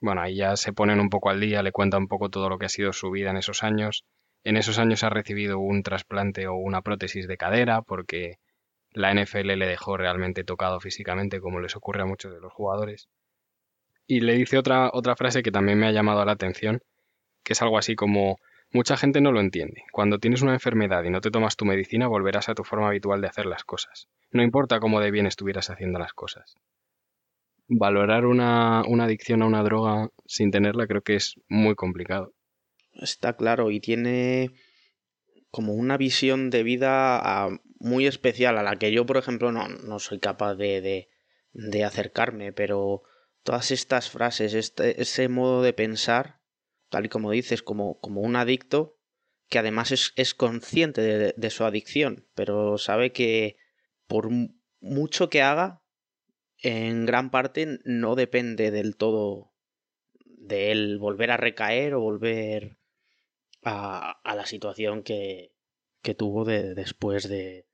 Bueno, 0.00 0.20
ahí 0.20 0.36
ya 0.36 0.56
se 0.56 0.72
ponen 0.72 1.00
un 1.00 1.10
poco 1.10 1.30
al 1.30 1.40
día, 1.40 1.62
le 1.62 1.72
cuenta 1.72 1.98
un 1.98 2.08
poco 2.08 2.28
todo 2.28 2.48
lo 2.48 2.58
que 2.58 2.66
ha 2.66 2.70
sido 2.70 2.92
su 2.92 3.10
vida 3.10 3.30
en 3.30 3.38
esos 3.38 3.62
años. 3.62 4.04
En 4.44 4.56
esos 4.56 4.78
años 4.78 5.02
ha 5.04 5.10
recibido 5.10 5.58
un 5.58 5.82
trasplante 5.82 6.46
o 6.46 6.54
una 6.54 6.82
prótesis 6.82 7.26
de 7.26 7.36
cadera 7.36 7.82
porque 7.82 8.38
la 8.92 9.12
NFL 9.12 9.56
le 9.56 9.66
dejó 9.66 9.96
realmente 9.96 10.44
tocado 10.44 10.80
físicamente, 10.80 11.40
como 11.40 11.60
les 11.60 11.76
ocurre 11.76 12.02
a 12.02 12.06
muchos 12.06 12.32
de 12.32 12.40
los 12.40 12.52
jugadores. 12.52 13.08
Y 14.06 14.20
le 14.20 14.34
dice 14.34 14.58
otra, 14.58 14.90
otra 14.92 15.16
frase 15.16 15.42
que 15.42 15.50
también 15.50 15.78
me 15.78 15.86
ha 15.86 15.92
llamado 15.92 16.24
la 16.24 16.32
atención, 16.32 16.80
que 17.42 17.54
es 17.54 17.62
algo 17.62 17.78
así 17.78 17.96
como, 17.96 18.38
mucha 18.72 18.96
gente 18.96 19.20
no 19.20 19.32
lo 19.32 19.40
entiende. 19.40 19.84
Cuando 19.92 20.18
tienes 20.18 20.42
una 20.42 20.54
enfermedad 20.54 21.04
y 21.04 21.10
no 21.10 21.20
te 21.20 21.30
tomas 21.30 21.56
tu 21.56 21.64
medicina, 21.64 22.08
volverás 22.08 22.48
a 22.48 22.54
tu 22.54 22.64
forma 22.64 22.88
habitual 22.88 23.20
de 23.20 23.28
hacer 23.28 23.46
las 23.46 23.64
cosas. 23.64 24.08
No 24.30 24.42
importa 24.42 24.80
cómo 24.80 25.00
de 25.00 25.10
bien 25.10 25.26
estuvieras 25.26 25.70
haciendo 25.70 25.98
las 25.98 26.12
cosas. 26.12 26.54
Valorar 27.68 28.26
una, 28.26 28.82
una 28.86 29.04
adicción 29.04 29.42
a 29.42 29.46
una 29.46 29.62
droga 29.62 30.10
sin 30.26 30.50
tenerla 30.50 30.86
creo 30.86 31.02
que 31.02 31.16
es 31.16 31.34
muy 31.48 31.74
complicado. 31.74 32.32
Está 32.92 33.36
claro, 33.36 33.70
y 33.70 33.80
tiene 33.80 34.52
como 35.50 35.74
una 35.74 35.96
visión 35.96 36.50
de 36.50 36.62
vida 36.62 37.48
muy 37.78 38.06
especial 38.06 38.58
a 38.58 38.62
la 38.62 38.76
que 38.76 38.92
yo, 38.92 39.06
por 39.06 39.16
ejemplo, 39.16 39.52
no, 39.52 39.68
no 39.68 39.98
soy 39.98 40.18
capaz 40.18 40.54
de, 40.54 40.80
de, 40.80 41.08
de 41.52 41.84
acercarme, 41.84 42.52
pero 42.52 43.02
todas 43.42 43.70
estas 43.70 44.10
frases, 44.10 44.54
este, 44.54 45.00
ese 45.00 45.28
modo 45.28 45.62
de 45.62 45.72
pensar, 45.72 46.40
tal 46.96 47.04
y 47.04 47.08
como 47.10 47.30
dices, 47.30 47.62
como, 47.62 48.00
como 48.00 48.22
un 48.22 48.36
adicto, 48.36 48.96
que 49.50 49.58
además 49.58 49.92
es, 49.92 50.14
es 50.16 50.32
consciente 50.32 51.02
de, 51.02 51.34
de, 51.36 51.50
su 51.50 51.64
adicción, 51.64 52.26
pero 52.34 52.78
sabe 52.78 53.12
que 53.12 53.58
por 54.06 54.30
mucho 54.80 55.28
que 55.28 55.42
haga, 55.42 55.82
en 56.56 57.04
gran 57.04 57.30
parte 57.30 57.80
no 57.84 58.14
depende 58.14 58.70
del 58.70 58.96
todo 58.96 59.52
de 60.24 60.72
él 60.72 60.96
volver 60.98 61.32
a 61.32 61.36
recaer 61.36 61.92
o 61.92 62.00
volver 62.00 62.78
a, 63.62 64.12
a 64.24 64.34
la 64.34 64.46
situación 64.46 65.02
que, 65.02 65.52
que 66.00 66.14
tuvo 66.14 66.46
de, 66.46 66.72
después 66.74 67.28
de, 67.28 67.68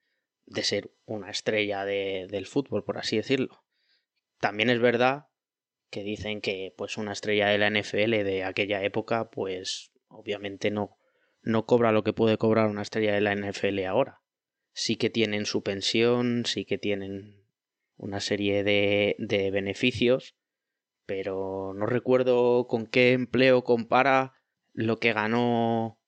de 0.47 0.64
ser 0.64 0.91
una 1.05 1.31
estrella 1.31 1.85
de, 1.85 2.26
del 2.29 2.47
fútbol, 2.47 2.83
por 2.83 2.99
así 2.99 3.19
decirlo. 3.19 3.64
También 4.41 4.69
es 4.69 4.81
verdad 4.81 5.29
que 5.93 6.03
dicen 6.03 6.41
que 6.41 6.75
pues 6.77 6.97
una 6.97 7.13
estrella 7.13 7.49
de 7.49 7.59
la 7.59 7.69
NFL 7.71 8.25
de 8.25 8.45
aquella 8.45 8.83
época 8.83 9.31
pues 9.31 9.93
obviamente 10.09 10.71
no 10.71 10.97
no 11.43 11.67
cobra 11.67 11.93
lo 11.93 12.03
que 12.03 12.15
puede 12.15 12.39
cobrar 12.39 12.69
una 12.69 12.83
estrella 12.83 13.13
de 13.13 13.21
la 13.21 13.35
NFL 13.35 13.85
ahora. 13.85 14.23
Sí 14.73 14.97
que 14.97 15.11
tienen 15.11 15.45
su 15.45 15.63
pensión, 15.63 16.47
sí 16.47 16.65
que 16.65 16.79
tienen 16.79 17.45
una 17.97 18.21
serie 18.21 18.65
de, 18.65 19.17
de 19.19 19.51
beneficios, 19.51 20.35
pero 21.05 21.75
no 21.75 21.85
recuerdo 21.85 22.67
con 22.69 22.87
qué 22.87 23.13
empleo 23.13 23.63
compara 23.63 24.35
lo 24.73 24.99
que 24.99 25.13
ganó 25.13 26.01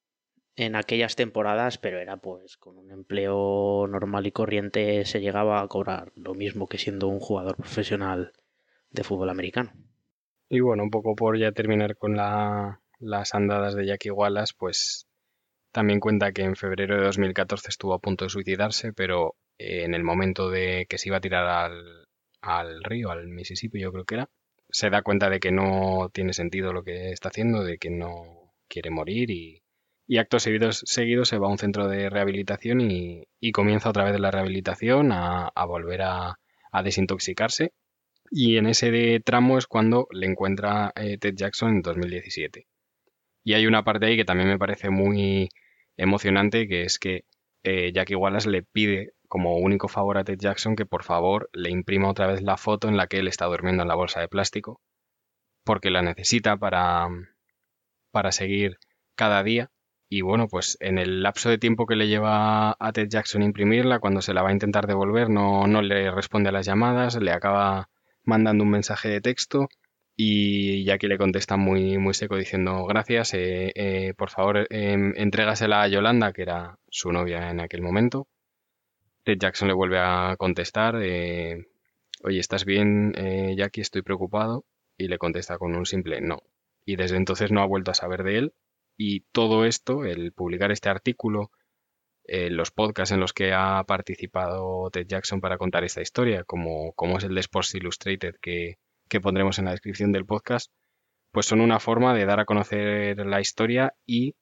en 0.57 0.77
aquellas 0.77 1.17
temporadas, 1.17 1.77
pero 1.79 1.99
era 1.99 2.17
pues 2.19 2.57
con 2.57 2.79
un 2.79 2.91
empleo 2.91 3.87
normal 3.89 4.27
y 4.27 4.33
corriente 4.33 5.05
se 5.05 5.21
llegaba 5.21 5.61
a 5.61 5.69
cobrar 5.69 6.13
lo 6.15 6.35
mismo 6.35 6.69
que 6.69 6.79
siendo 6.79 7.09
un 7.09 7.21
jugador 7.21 7.57
profesional 7.57 8.33
de 8.95 9.05
fútbol 9.05 9.29
americano. 9.29 9.73
Y 10.49 10.61
bueno, 10.61 10.85
un 10.85 10.91
poco 10.91 11.15
por 11.15 11.39
ya 11.39 11.53
terminar 11.53 11.97
con 11.97 12.17
la, 12.17 12.81
las 12.99 13.35
andadas 13.35 13.75
de 13.75 13.87
Jackie 13.87 14.11
Wallace, 14.11 14.55
pues 14.57 15.07
también 15.73 16.01
cuenta 16.01 16.33
que 16.33 16.43
en 16.43 16.57
febrero 16.57 16.97
de 16.97 17.05
2014 17.05 17.69
estuvo 17.69 17.95
a 17.95 17.99
punto 17.99 18.25
de 18.25 18.31
suicidarse, 18.31 18.93
pero 18.93 19.35
en 19.59 19.95
el 19.95 20.05
momento 20.05 20.49
de 20.49 20.87
que 20.89 20.99
se 20.99 21.09
iba 21.09 21.17
a 21.19 21.21
tirar 21.21 21.73
al, 22.41 22.85
río, 22.85 23.11
al 23.11 23.29
Mississippi, 23.29 23.81
yo 23.81 23.93
creo 23.93 24.05
que 24.05 24.15
era, 24.15 24.31
se 24.71 24.91
da 24.91 25.03
cuenta 25.03 25.29
de 25.29 25.41
que 25.41 25.51
no 25.51 26.11
tiene 26.13 26.33
sentido 26.33 26.73
lo 26.73 26.85
que 26.85 27.11
está 27.11 27.29
haciendo, 27.29 27.65
de 27.65 27.79
que 27.79 27.91
no 27.91 28.53
quiere 28.69 28.91
morir 28.91 29.31
y, 29.31 29.63
y 30.07 30.19
actos 30.19 30.45
seguidos, 30.45 30.83
seguidos 30.87 31.29
se 31.29 31.39
va 31.39 31.49
a 31.49 31.51
un 31.51 31.59
centro 31.59 31.89
de 31.89 32.09
rehabilitación 32.11 32.81
y, 32.81 33.25
y 33.41 33.53
comienza 33.53 33.89
otra 33.89 34.05
vez 34.05 34.19
la 34.21 34.31
rehabilitación 34.31 35.13
a, 35.13 35.49
a 35.49 35.65
volver 35.65 36.03
a, 36.03 36.39
a, 36.71 36.83
desintoxicarse 36.83 37.73
y 38.31 38.57
en 38.59 38.67
ese 38.67 39.21
tramo 39.21 39.59
es 39.59 39.67
cuando 39.67 40.09
le 40.11 40.27
encuentra 40.27 40.93
eh, 40.97 41.19
Ted 41.19 41.35
Jackson 41.37 41.71
en 41.71 41.83
2017. 41.83 42.67
Y 43.45 43.55
hay 43.55 43.67
una 43.67 43.85
parte 43.85 44.07
ahí 44.07 44.17
que 44.17 44.25
también 44.25 44.49
me 44.49 44.59
parece 44.59 44.91
muy 44.91 45.49
emocionante, 45.97 46.67
que 46.69 46.83
es 46.83 46.99
que 46.99 47.25
eh, 47.63 47.93
Jackie 47.93 48.15
Wallace 48.15 48.51
le 48.51 48.63
pide 48.63 49.13
como 49.29 49.57
único 49.59 49.89
favor 49.89 50.19
a 50.19 50.25
Ted 50.25 50.39
Jackson 50.39 50.77
que 50.77 50.87
por 50.87 51.03
favor 51.03 51.51
le 51.53 51.71
imprima 51.71 52.11
otra 52.11 52.27
vez 52.27 52.43
la 52.43 52.57
foto 52.57 52.89
en 52.89 52.97
la 52.97 53.07
que 53.07 53.19
él 53.19 53.29
está 53.29 53.47
durmiendo 53.47 53.83
en 53.83 53.89
la 53.89 53.95
bolsa 53.95 54.21
de 54.21 54.29
plástico, 54.29 54.81
porque 55.65 55.91
la 55.91 56.03
necesita 56.03 56.57
para, 56.57 57.09
para 58.11 58.33
seguir 58.33 58.79
cada 59.17 59.43
día. 59.43 59.71
Y 60.09 60.21
bueno, 60.23 60.49
pues 60.49 60.77
en 60.81 60.99
el 60.99 61.23
lapso 61.23 61.51
de 61.51 61.59
tiempo 61.59 61.87
que 61.87 61.97
le 61.97 62.09
lleva 62.09 62.77
a 62.79 62.93
Ted 62.93 63.09
Jackson 63.09 63.43
imprimirla, 63.43 63.99
cuando 63.99 64.23
se 64.23 64.35
la 64.35 64.43
va 64.43 64.51
a 64.51 64.53
intentar 64.53 64.87
devolver, 64.87 65.31
no, 65.31 65.67
no 65.67 65.83
le 65.83 66.11
responde 66.11 66.51
a 66.51 66.53
las 66.53 66.67
llamadas, 66.67 67.17
le 67.17 67.33
acaba 67.33 67.89
mandando 68.25 68.65
un 68.65 68.71
mensaje 68.71 69.09
de 69.09 69.21
texto 69.21 69.69
y 70.17 70.85
Jackie 70.85 71.09
le 71.09 71.19
contesta 71.19 71.57
muy, 71.57 71.99
muy 71.99 72.15
seco 72.15 72.37
diciendo 72.37 72.85
gracias, 72.87 73.35
eh, 73.35 73.73
eh, 73.75 74.15
por 74.17 74.31
favor 74.31 74.67
eh, 74.71 75.13
entrégasela 75.17 75.83
a 75.83 75.89
Yolanda, 75.89 76.33
que 76.33 76.43
era 76.43 76.79
su 76.89 77.13
novia 77.13 77.51
en 77.51 77.61
aquel 77.61 77.83
momento. 77.83 78.29
Ted 79.25 79.39
Jackson 79.39 79.69
le 79.69 79.75
vuelve 79.75 79.99
a 79.99 80.37
contestar, 80.39 80.97
eh, 81.03 81.67
oye, 82.23 82.39
¿estás 82.39 82.65
bien, 82.65 83.15
eh, 83.17 83.55
Jackie? 83.57 83.81
Estoy 83.81 84.03
preocupado. 84.03 84.65
Y 84.97 85.09
le 85.09 85.19
contesta 85.19 85.59
con 85.59 85.75
un 85.75 85.87
simple 85.87 86.21
no. 86.21 86.43
Y 86.85 86.97
desde 86.97 87.17
entonces 87.17 87.51
no 87.51 87.63
ha 87.63 87.67
vuelto 87.67 87.91
a 87.91 87.95
saber 87.95 88.23
de 88.23 88.39
él. 88.39 88.55
Y 88.97 89.21
todo 89.33 89.65
esto, 89.65 90.05
el 90.05 90.33
publicar 90.33 90.71
este 90.71 90.89
artículo, 90.89 91.51
eh, 92.25 92.51
los 92.51 92.71
podcasts 92.71 93.13
en 93.13 93.21
los 93.21 93.33
que 93.33 93.53
ha 93.53 93.85
participado 93.85 94.91
Ted 94.91 95.07
Jackson 95.07 95.41
para 95.41 95.59
contar 95.59 95.85
esta 95.85 96.01
historia, 96.01 96.45
como, 96.45 96.93
como 96.95 97.19
es 97.19 97.25
el 97.25 97.35
de 97.35 97.41
Sports 97.41 97.75
Illustrated 97.75 98.37
que, 98.41 98.79
que 99.09 99.21
pondremos 99.21 99.59
en 99.59 99.67
la 99.67 99.73
descripción 99.73 100.13
del 100.13 100.25
podcast, 100.25 100.73
pues 101.33 101.47
son 101.47 101.61
una 101.61 101.81
forma 101.81 102.15
de 102.15 102.27
dar 102.27 102.41
a 102.41 102.45
conocer 102.45 103.27
la 103.27 103.41
historia 103.41 103.95
y, 104.07 104.35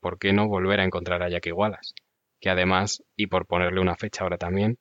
¿por 0.00 0.18
qué 0.18 0.32
no 0.32 0.48
volver 0.48 0.80
a 0.80 0.84
encontrar 0.84 1.22
a 1.22 1.30
Jackie 1.30 1.52
Wallace? 1.52 1.94
Que 2.40 2.50
además, 2.50 3.02
y 3.16 3.28
por 3.28 3.46
ponerle 3.46 3.80
una 3.80 3.96
fecha 3.96 4.24
ahora 4.24 4.36
también, 4.36 4.78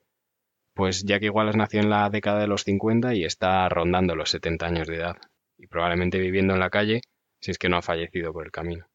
pues 0.73 1.03
Jackie 1.05 1.29
Wallace 1.29 1.57
nació 1.57 1.79
en 1.79 1.89
la 1.89 2.09
década 2.09 2.39
de 2.39 2.47
los 2.47 2.63
50 2.63 3.15
y 3.15 3.23
está 3.23 3.67
rondando 3.69 4.15
los 4.15 4.29
70 4.31 4.65
años 4.65 4.87
de 4.87 4.97
edad, 4.97 5.15
y 5.57 5.67
probablemente 5.67 6.19
viviendo 6.19 6.53
en 6.53 6.59
la 6.59 6.69
calle 6.69 7.01
si 7.39 7.51
es 7.51 7.57
que 7.57 7.69
no 7.69 7.77
ha 7.77 7.81
fallecido 7.81 8.33
por 8.33 8.45
el 8.45 8.51
camino. 8.51 8.85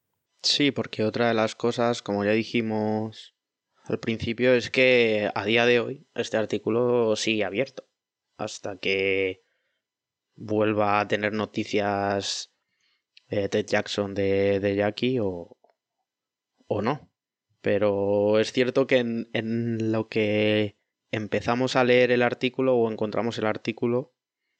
Sí, 0.42 0.72
porque 0.72 1.04
otra 1.04 1.28
de 1.28 1.34
las 1.34 1.54
cosas, 1.54 2.02
como 2.02 2.24
ya 2.24 2.32
dijimos 2.32 3.34
al 3.84 4.00
principio, 4.00 4.54
es 4.54 4.70
que 4.70 5.30
a 5.34 5.44
día 5.44 5.66
de 5.66 5.80
hoy 5.80 6.06
este 6.14 6.36
artículo 6.36 7.16
sigue 7.16 7.44
abierto 7.44 7.88
hasta 8.36 8.76
que 8.78 9.42
vuelva 10.34 11.00
a 11.00 11.08
tener 11.08 11.32
noticias 11.32 12.52
eh, 13.28 13.48
Ted 13.48 13.66
Jackson 13.66 14.14
de, 14.14 14.60
de 14.60 14.76
Jackie 14.76 15.18
o, 15.20 15.56
o 16.66 16.82
no. 16.82 17.10
Pero 17.60 18.40
es 18.40 18.52
cierto 18.52 18.86
que 18.86 18.98
en, 18.98 19.30
en 19.34 19.92
lo 19.92 20.08
que 20.08 20.76
empezamos 21.12 21.76
a 21.76 21.84
leer 21.84 22.10
el 22.12 22.22
artículo 22.22 22.76
o 22.76 22.90
encontramos 22.90 23.38
el 23.38 23.46
artículo, 23.46 24.12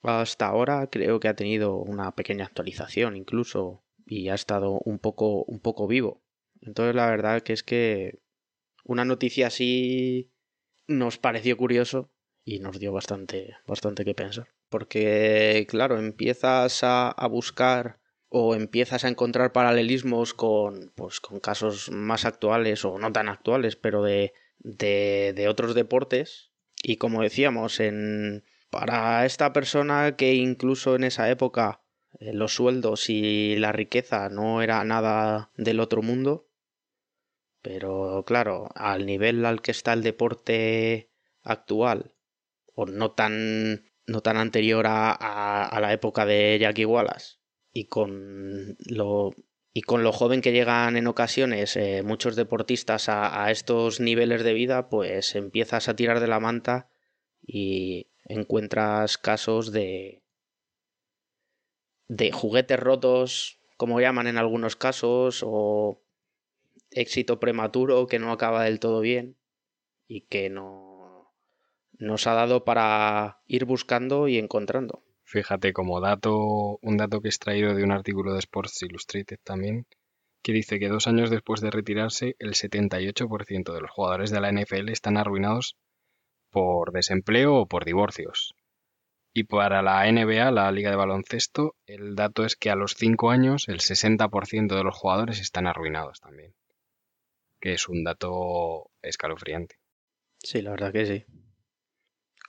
hasta 0.03 0.47
ahora 0.47 0.89
creo 0.89 1.21
que 1.21 1.29
ha 1.29 1.37
tenido 1.37 1.77
una 1.77 2.15
pequeña 2.15 2.45
actualización 2.45 3.17
incluso 3.17 3.85
y 4.13 4.29
ha 4.29 4.35
estado 4.35 4.79
un 4.85 4.99
poco, 4.99 5.43
un 5.45 5.61
poco 5.61 5.87
vivo. 5.87 6.23
Entonces 6.61 6.95
la 6.95 7.07
verdad 7.07 7.43
que 7.43 7.55
es 7.55 7.63
que 7.63 8.21
una 8.85 9.05
noticia 9.05 9.47
así 9.47 10.31
nos 10.87 11.19
pareció 11.19 11.57
curioso 11.57 12.13
y 12.45 12.59
nos 12.59 12.79
dio 12.79 12.93
bastante, 12.93 13.57
bastante 13.67 14.05
que 14.05 14.15
pensar. 14.15 14.49
Porque, 14.69 15.67
claro, 15.69 15.99
empiezas 15.99 16.85
a, 16.85 17.11
a 17.11 17.27
buscar 17.27 18.01
o 18.29 18.55
empiezas 18.55 19.05
a 19.05 19.09
encontrar 19.09 19.53
paralelismos 19.53 20.35
con, 20.35 20.93
pues, 20.95 21.21
con 21.21 21.41
casos 21.41 21.91
más 21.91 22.25
actuales 22.25 22.85
o 22.85 22.99
no 22.99 23.13
tan 23.13 23.29
actuales, 23.29 23.77
pero 23.77 24.03
de, 24.03 24.33
de, 24.59 25.33
de 25.35 25.49
otros 25.49 25.75
deportes. 25.75 26.51
Y 26.83 26.97
como 26.97 27.23
decíamos, 27.23 27.81
en, 27.81 28.45
para 28.71 29.25
esta 29.25 29.53
persona 29.53 30.17
que 30.17 30.35
incluso 30.35 30.97
en 30.97 31.05
esa 31.05 31.31
época 31.31 31.82
los 32.33 32.55
sueldos 32.55 33.09
y 33.11 33.57
la 33.57 33.73
riqueza 33.73 34.29
no 34.29 34.63
era 34.63 34.85
nada 34.85 35.51
del 35.57 35.81
otro 35.81 36.03
mundo, 36.03 36.49
pero 37.63 38.25
claro, 38.27 38.69
al 38.75 39.07
nivel 39.07 39.45
al 39.47 39.63
que 39.63 39.71
está 39.71 39.93
el 39.93 40.03
deporte 40.03 41.11
actual, 41.43 42.15
o 42.75 42.87
no 42.87 43.13
tan, 43.13 43.85
no 44.07 44.21
tan 44.21 44.37
anterior 44.37 44.87
a, 44.87 45.13
a, 45.65 45.81
la 45.81 45.93
época 45.93 46.27
de 46.27 46.59
Jackie 46.61 46.85
Wallace, 46.85 47.37
y 47.73 47.87
con 47.87 48.77
lo, 48.87 49.31
y 49.73 49.83
con 49.83 50.03
lo 50.03 50.13
joven 50.13 50.41
que 50.41 50.53
llegan 50.53 50.97
en 50.97 51.07
ocasiones 51.07 51.77
eh, 51.77 52.03
muchos 52.03 52.37
deportistas 52.37 53.09
a, 53.09 53.45
a, 53.45 53.51
estos 53.51 54.01
niveles 54.01 54.43
de 54.43 54.55
vida, 54.55 54.89
pues 54.89 55.35
empiezas 55.35 55.89
a 55.89 55.97
tirar 55.97 56.21
de 56.21 56.29
la 56.29 56.41
manta 56.41 56.89
y 57.41 58.11
encuentras 58.25 59.19
casos 59.19 59.73
de 59.73 60.22
de 62.13 62.31
juguetes 62.31 62.79
rotos, 62.79 63.59
como 63.79 63.99
llaman 63.99 64.27
en 64.27 64.37
algunos 64.37 64.77
casos, 64.77 65.43
o 65.43 66.03
éxito 66.91 67.41
prematuro 67.41 68.07
que 68.07 68.19
no 68.19 68.33
acaba 68.33 68.65
del 68.65 68.81
todo 68.81 69.01
bien 69.01 69.39
y 70.07 70.27
que 70.27 70.51
no 70.51 71.33
nos 71.93 72.27
ha 72.27 72.35
dado 72.35 72.65
para 72.65 73.41
ir 73.47 73.65
buscando 73.65 74.29
y 74.29 74.37
encontrando. 74.37 75.03
Fíjate, 75.25 75.73
como 75.73 76.03
dato, 76.03 76.79
un 76.83 76.99
dato 76.99 77.23
que 77.23 77.29
he 77.29 77.31
extraído 77.31 77.75
de 77.75 77.83
un 77.83 77.93
artículo 77.93 78.35
de 78.35 78.41
Sports 78.41 78.83
Illustrated 78.83 79.39
también, 79.43 79.87
que 80.43 80.53
dice 80.53 80.79
que 80.79 80.89
dos 80.89 81.07
años 81.07 81.31
después 81.31 81.63
de 81.63 81.71
retirarse, 81.71 82.37
el 82.39 82.53
78% 82.53 83.73
de 83.73 83.81
los 83.81 83.91
jugadores 83.91 84.31
de 84.31 84.41
la 84.41 84.53
NFL 84.53 84.91
están 84.91 85.17
arruinados 85.17 85.79
por 86.51 86.93
desempleo 86.93 87.55
o 87.55 87.67
por 87.67 87.87
divorcios. 87.87 88.55
Y 89.35 89.45
para 89.45 89.83
la 89.83 90.07
NBA, 90.07 90.51
la 90.51 90.71
Liga 90.73 90.91
de 90.91 90.97
Baloncesto, 90.97 91.75
el 91.87 92.15
dato 92.15 92.45
es 92.45 92.57
que 92.57 92.71
a 92.71 92.77
los 92.77 92.95
5 92.95 93.31
años 93.31 93.69
el 93.69 93.81
60% 93.81 94.77
de 94.77 94.85
los 94.85 94.95
jugadores 94.95 95.41
están 95.41 95.67
arruinados 95.67 96.21
también 96.21 96.55
que 97.63 97.73
es 97.75 97.89
un 97.89 98.03
dato 98.03 98.91
escalofriante. 99.03 99.79
Sí, 100.41 100.61
la 100.61 100.73
verdad 100.73 100.93
que 100.93 101.07
sí. 101.07 101.25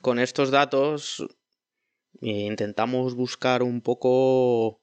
Con 0.01 0.17
estos 0.17 0.49
datos 0.49 1.23
intentamos 2.19 3.15
buscar 3.15 3.61
un 3.61 3.81
poco, 3.81 4.81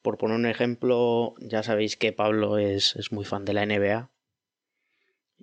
por 0.00 0.16
poner 0.16 0.36
un 0.36 0.46
ejemplo, 0.46 1.34
ya 1.40 1.64
sabéis 1.64 1.96
que 1.96 2.12
Pablo 2.12 2.56
es, 2.56 2.94
es 2.94 3.10
muy 3.10 3.24
fan 3.24 3.44
de 3.44 3.52
la 3.52 3.66
NBA. 3.66 4.12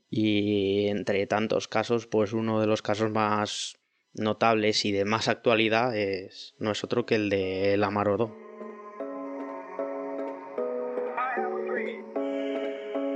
Y 0.10 0.88
entre 0.88 1.28
tantos 1.28 1.68
casos, 1.68 2.08
pues 2.08 2.32
uno 2.32 2.62
de 2.62 2.68
los 2.68 2.82
casos 2.82 3.12
más 3.12 3.76
notables 4.16 4.86
y 4.86 4.92
de 4.92 5.06
más 5.06 5.28
actualidad 5.28 5.96
es, 5.96 6.54
no 6.60 6.72
es 6.72 6.84
otro 6.84 7.06
que 7.06 7.16
el 7.16 7.30
de 7.30 7.78
Lamar 7.78 8.10
Odom. 8.10 8.32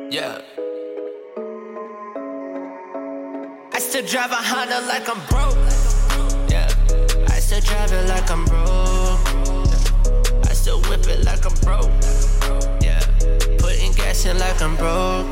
Yeah. 0.09 0.41
I 3.73 3.79
still 3.79 4.05
drive 4.05 4.31
a 4.31 4.41
Honda 4.41 4.79
like 4.87 5.07
I'm 5.09 5.19
broke. 5.27 5.57
Yeah. 6.49 6.67
I 7.27 7.39
still 7.39 7.59
drive 7.61 7.91
it 7.91 8.07
like 8.07 8.31
I'm 8.31 8.45
broke. 8.45 9.19
I 10.45 10.53
still 10.53 10.81
whip 10.83 11.05
it 11.07 11.25
like 11.25 11.45
I'm 11.45 11.53
broke. 11.61 11.91
Yeah. 12.81 13.01
Putting 13.59 13.91
gas 13.93 14.25
in 14.25 14.39
like 14.39 14.61
I'm 14.61 14.77
broke. 14.77 15.27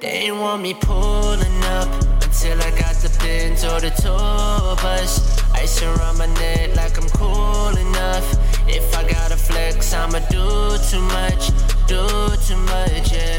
They 0.00 0.28
ain't 0.28 0.36
want 0.36 0.62
me 0.62 0.74
pulling 0.74 1.64
up 1.64 2.15
until 2.36 2.60
I 2.62 2.70
got 2.78 2.94
the 2.96 3.08
Benz 3.20 3.64
or 3.64 3.80
the 3.80 3.90
tour 3.90 4.76
bus. 4.76 5.40
Ice 5.54 5.82
around 5.82 6.18
my 6.18 6.26
neck 6.26 6.76
like 6.76 6.98
I'm 6.98 7.08
cool 7.10 7.76
enough. 7.76 8.26
If 8.68 8.96
I 8.96 9.08
gotta 9.08 9.36
flex, 9.36 9.94
I'ma 9.94 10.18
do 10.30 10.76
too 10.90 11.00
much 11.00 11.50
do 11.86 12.04
too 12.46 12.56
much, 12.56 13.12
yeah. 13.12 13.38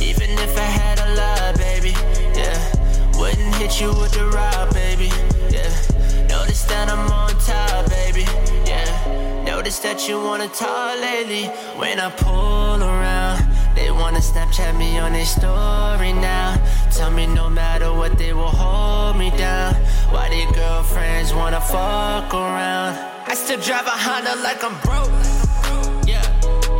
Even 0.00 0.30
if 0.38 0.56
I 0.56 0.68
had 0.80 0.98
a 1.00 1.14
lot, 1.16 1.58
baby, 1.58 1.90
yeah. 2.34 2.58
Wouldn't 3.18 3.54
hit 3.56 3.80
you 3.80 3.88
with 3.88 4.12
the 4.12 4.26
rock, 4.26 4.72
baby, 4.72 5.10
yeah. 5.50 5.72
Notice 6.28 6.62
that 6.64 6.88
I'm 6.88 7.10
on 7.10 7.30
top, 7.40 7.88
baby, 7.90 8.24
yeah. 8.64 9.44
Notice 9.44 9.80
that 9.80 10.08
you 10.08 10.20
wanna 10.20 10.48
talk 10.48 11.00
lately 11.00 11.46
when 11.76 11.98
I 11.98 12.10
pull 12.10 12.82
around. 12.82 13.07
Wanna 13.98 14.20
Snapchat 14.20 14.78
me 14.78 14.98
on 14.98 15.12
their 15.12 15.26
story 15.26 16.12
now. 16.12 16.56
Tell 16.92 17.10
me 17.10 17.26
no 17.26 17.50
matter 17.50 17.92
what, 17.92 18.16
they 18.16 18.32
will 18.32 18.46
hold 18.48 19.16
me 19.16 19.30
down. 19.36 19.74
Why 20.12 20.28
their 20.30 20.50
girlfriends 20.52 21.34
wanna 21.34 21.60
fuck 21.60 22.32
around? 22.32 22.96
I 23.26 23.34
still 23.34 23.60
drive 23.60 23.86
a 23.86 23.90
Honda 23.90 24.36
like 24.42 24.62
I'm 24.62 24.78
broke 24.86 25.10
Yeah, 26.06 26.22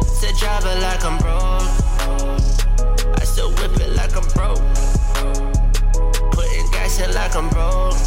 still 0.03 0.33
drive 0.39 0.65
it 0.65 0.81
like 0.81 1.05
I'm 1.05 1.19
broke. 1.19 1.69
I 3.21 3.25
still 3.25 3.51
whip 3.51 3.77
it 3.81 3.97
like 3.97 4.17
I'm 4.17 4.29
broke. 4.39 4.63
Putting 6.33 6.71
gas 6.71 7.01
in 7.01 7.13
like 7.15 7.35
I'm 7.35 7.49
broke. 7.51 7.99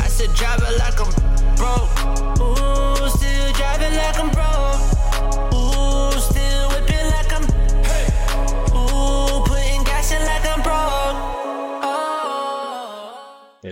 I 0.00 0.08
still 0.08 0.32
drive 0.32 0.62
it 0.68 0.78
like 0.78 0.98
I'm 0.98 1.12
broke. 1.60 1.90
Ooh, 2.40 3.08
still 3.10 3.52
driving 3.52 3.94
like 3.94 4.18
I'm 4.18 4.30
broke. 4.30 4.87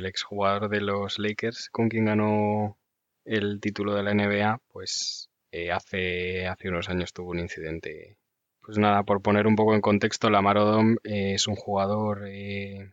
El 0.07 0.11
exjugador 0.11 0.69
de 0.69 0.81
los 0.81 1.19
Lakers, 1.19 1.69
con 1.71 1.89
quien 1.89 2.05
ganó 2.05 2.79
el 3.25 3.61
título 3.61 3.93
de 3.95 4.05
la 4.05 4.15
NBA, 4.15 4.61
pues 4.73 5.29
Eh, 5.51 5.73
hace, 5.73 6.47
hace 6.47 6.69
unos 6.69 6.89
años 6.89 7.13
tuvo 7.13 7.31
un 7.31 7.41
incidente. 7.41 8.19
Pues 8.61 8.79
nada, 8.79 9.03
por 9.03 9.21
poner 9.23 9.47
un 9.49 9.57
poco 9.57 9.75
en 9.75 9.81
contexto, 9.81 10.31
Lamar 10.31 10.59
Odom 10.59 10.97
eh, 11.05 11.35
es 11.35 11.49
un 11.49 11.57
jugador, 11.57 12.25
eh, 12.29 12.93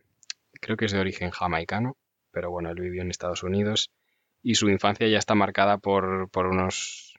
creo 0.60 0.76
que 0.76 0.86
es 0.86 0.92
de 0.92 0.98
origen 1.00 1.30
jamaicano, 1.30 1.96
pero 2.32 2.50
bueno, 2.50 2.70
él 2.70 2.80
vivió 2.80 3.02
en 3.02 3.10
Estados 3.10 3.42
Unidos 3.44 3.90
y 4.42 4.56
su 4.56 4.68
infancia 4.70 5.06
ya 5.08 5.18
está 5.18 5.34
marcada 5.34 5.78
por, 5.78 6.28
por 6.30 6.46
unos, 6.46 7.14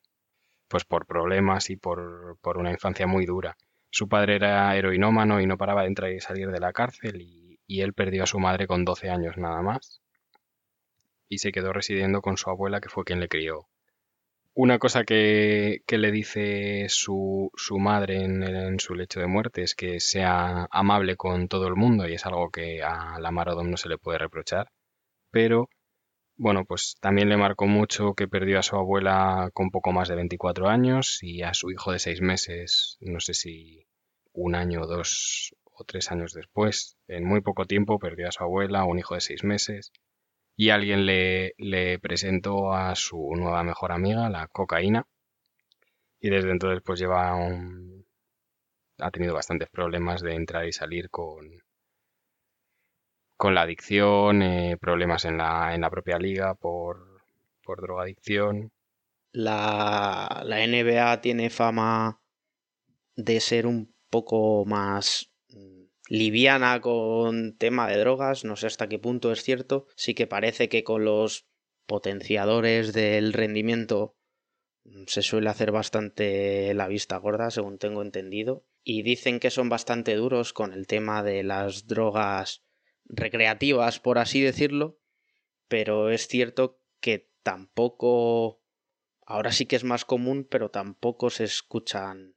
pues 0.67 0.83
por 0.85 1.05
problemas 1.05 1.69
y 1.69 1.77
por, 1.77 2.37
por, 2.41 2.57
una 2.57 2.71
infancia 2.71 3.07
muy 3.07 3.25
dura. 3.25 3.55
Su 3.91 4.07
padre 4.09 4.35
era 4.35 4.75
heroinómano 4.75 5.39
y 5.41 5.47
no 5.47 5.57
paraba 5.57 5.83
de 5.83 5.87
entrar 5.89 6.11
y 6.11 6.19
salir 6.19 6.49
de 6.51 6.59
la 6.59 6.73
cárcel 6.73 7.21
y, 7.21 7.44
y 7.67 7.81
él 7.81 7.93
perdió 7.93 8.23
a 8.23 8.27
su 8.27 8.39
madre 8.39 8.67
con 8.67 8.85
12 8.85 9.09
años 9.09 9.37
nada 9.37 9.61
más 9.61 10.01
y 11.27 11.39
se 11.39 11.51
quedó 11.51 11.73
residiendo 11.73 12.21
con 12.21 12.37
su 12.37 12.49
abuela 12.49 12.81
que 12.81 12.89
fue 12.89 13.03
quien 13.03 13.19
le 13.19 13.27
crió 13.27 13.67
una 14.55 14.79
cosa 14.79 15.03
que, 15.03 15.83
le 15.85 16.11
dice 16.11 16.87
su, 16.87 17.51
su 17.55 17.77
madre 17.77 18.23
en, 18.23 18.79
su 18.79 18.95
lecho 18.95 19.19
de 19.19 19.27
muerte 19.27 19.63
es 19.63 19.75
que 19.75 19.99
sea 19.99 20.67
amable 20.71 21.17
con 21.17 21.49
todo 21.49 21.67
el 21.67 21.75
mundo 21.75 22.07
y 22.07 22.13
es 22.13 22.25
algo 22.25 22.49
que 22.49 22.81
a 22.81 23.19
la 23.19 23.31
Marodom 23.31 23.69
no 23.69 23.75
se 23.77 23.89
le 23.89 23.97
puede 23.97 24.17
reprochar. 24.17 24.71
Pero, 25.29 25.69
bueno, 26.37 26.63
pues 26.65 26.95
también 27.01 27.29
le 27.29 27.37
marcó 27.37 27.67
mucho 27.67 28.13
que 28.13 28.29
perdió 28.29 28.59
a 28.59 28.63
su 28.63 28.77
abuela 28.77 29.49
con 29.53 29.71
poco 29.71 29.91
más 29.91 30.07
de 30.07 30.15
24 30.15 30.69
años 30.69 31.19
y 31.21 31.43
a 31.43 31.53
su 31.53 31.69
hijo 31.71 31.91
de 31.91 31.99
6 31.99 32.21
meses, 32.21 32.97
no 33.01 33.19
sé 33.19 33.33
si 33.33 33.85
un 34.31 34.55
año, 34.55 34.87
dos 34.87 35.53
o 35.75 35.83
tres 35.83 36.11
años 36.11 36.33
después. 36.33 36.97
En 37.07 37.25
muy 37.25 37.41
poco 37.41 37.65
tiempo 37.65 37.99
perdió 37.99 38.27
a 38.29 38.31
su 38.31 38.43
abuela, 38.43 38.85
un 38.85 38.99
hijo 38.99 39.15
de 39.15 39.21
6 39.21 39.43
meses 39.43 39.91
y 40.57 40.69
alguien 40.69 41.05
le, 41.05 41.53
le 41.57 41.99
presentó 41.99 42.73
a 42.73 42.95
su 42.95 43.33
nueva 43.35 43.63
mejor 43.63 43.91
amiga, 43.91 44.29
la 44.29 44.47
cocaína, 44.47 45.05
y 46.19 46.29
desde 46.29 46.51
entonces 46.51 46.81
pues 46.83 46.99
lleva 46.99 47.35
un... 47.35 48.05
ha 48.99 49.11
tenido 49.11 49.33
bastantes 49.33 49.69
problemas 49.69 50.21
de 50.21 50.35
entrar 50.35 50.65
y 50.65 50.71
salir 50.71 51.09
con, 51.09 51.63
con 53.37 53.53
la 53.53 53.63
adicción, 53.63 54.41
eh, 54.41 54.77
problemas 54.79 55.25
en 55.25 55.37
la, 55.37 55.75
en 55.75 55.81
la 55.81 55.89
propia 55.89 56.17
liga 56.17 56.55
por, 56.55 57.21
por 57.63 57.81
drogadicción. 57.81 58.71
La, 59.33 60.43
la 60.45 60.65
NBA 60.65 61.19
tiene 61.19 61.49
fama 61.49 62.21
de 63.17 63.41
ser 63.41 63.67
un 63.67 63.93
poco 64.09 64.63
más 64.65 65.29
liviana 66.07 66.79
con 66.81 67.57
tema 67.57 67.87
de 67.87 67.97
drogas, 67.97 68.45
no 68.45 68.55
sé 68.55 68.67
hasta 68.67 68.87
qué 68.87 68.99
punto 68.99 69.31
es 69.31 69.43
cierto, 69.43 69.87
sí 69.95 70.13
que 70.13 70.27
parece 70.27 70.69
que 70.69 70.83
con 70.83 71.05
los 71.05 71.47
potenciadores 71.85 72.93
del 72.93 73.33
rendimiento 73.33 74.15
se 75.07 75.21
suele 75.21 75.49
hacer 75.49 75.71
bastante 75.71 76.73
la 76.73 76.87
vista 76.87 77.17
gorda, 77.17 77.49
según 77.49 77.77
tengo 77.77 78.01
entendido. 78.01 78.65
y 78.87 79.01
dicen 79.01 79.39
que 79.39 79.49
son 79.49 79.67
bastante 79.67 80.13
duros 80.13 80.53
con 80.53 80.71
el 80.71 80.85
tema 80.85 81.23
de 81.23 81.41
las 81.41 81.87
drogas 81.87 82.63
recreativas, 83.05 83.99
por 83.99 84.19
así 84.19 84.41
decirlo, 84.41 84.99
pero 85.67 86.11
es 86.11 86.27
cierto 86.27 86.79
que 86.99 87.31
tampoco, 87.41 88.61
ahora 89.25 89.51
sí 89.51 89.65
que 89.65 89.75
es 89.75 89.83
más 89.83 90.05
común, 90.05 90.47
pero 90.47 90.69
tampoco 90.69 91.31
se 91.31 91.45
escuchan 91.45 92.35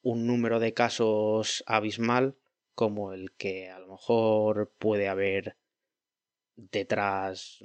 un 0.00 0.28
número 0.28 0.60
de 0.60 0.74
casos 0.74 1.64
abismal 1.66 2.36
como 2.80 3.12
el 3.12 3.32
que 3.32 3.68
a 3.68 3.78
lo 3.78 3.88
mejor 3.88 4.72
puede 4.78 5.10
haber 5.10 5.58
detrás 6.56 7.62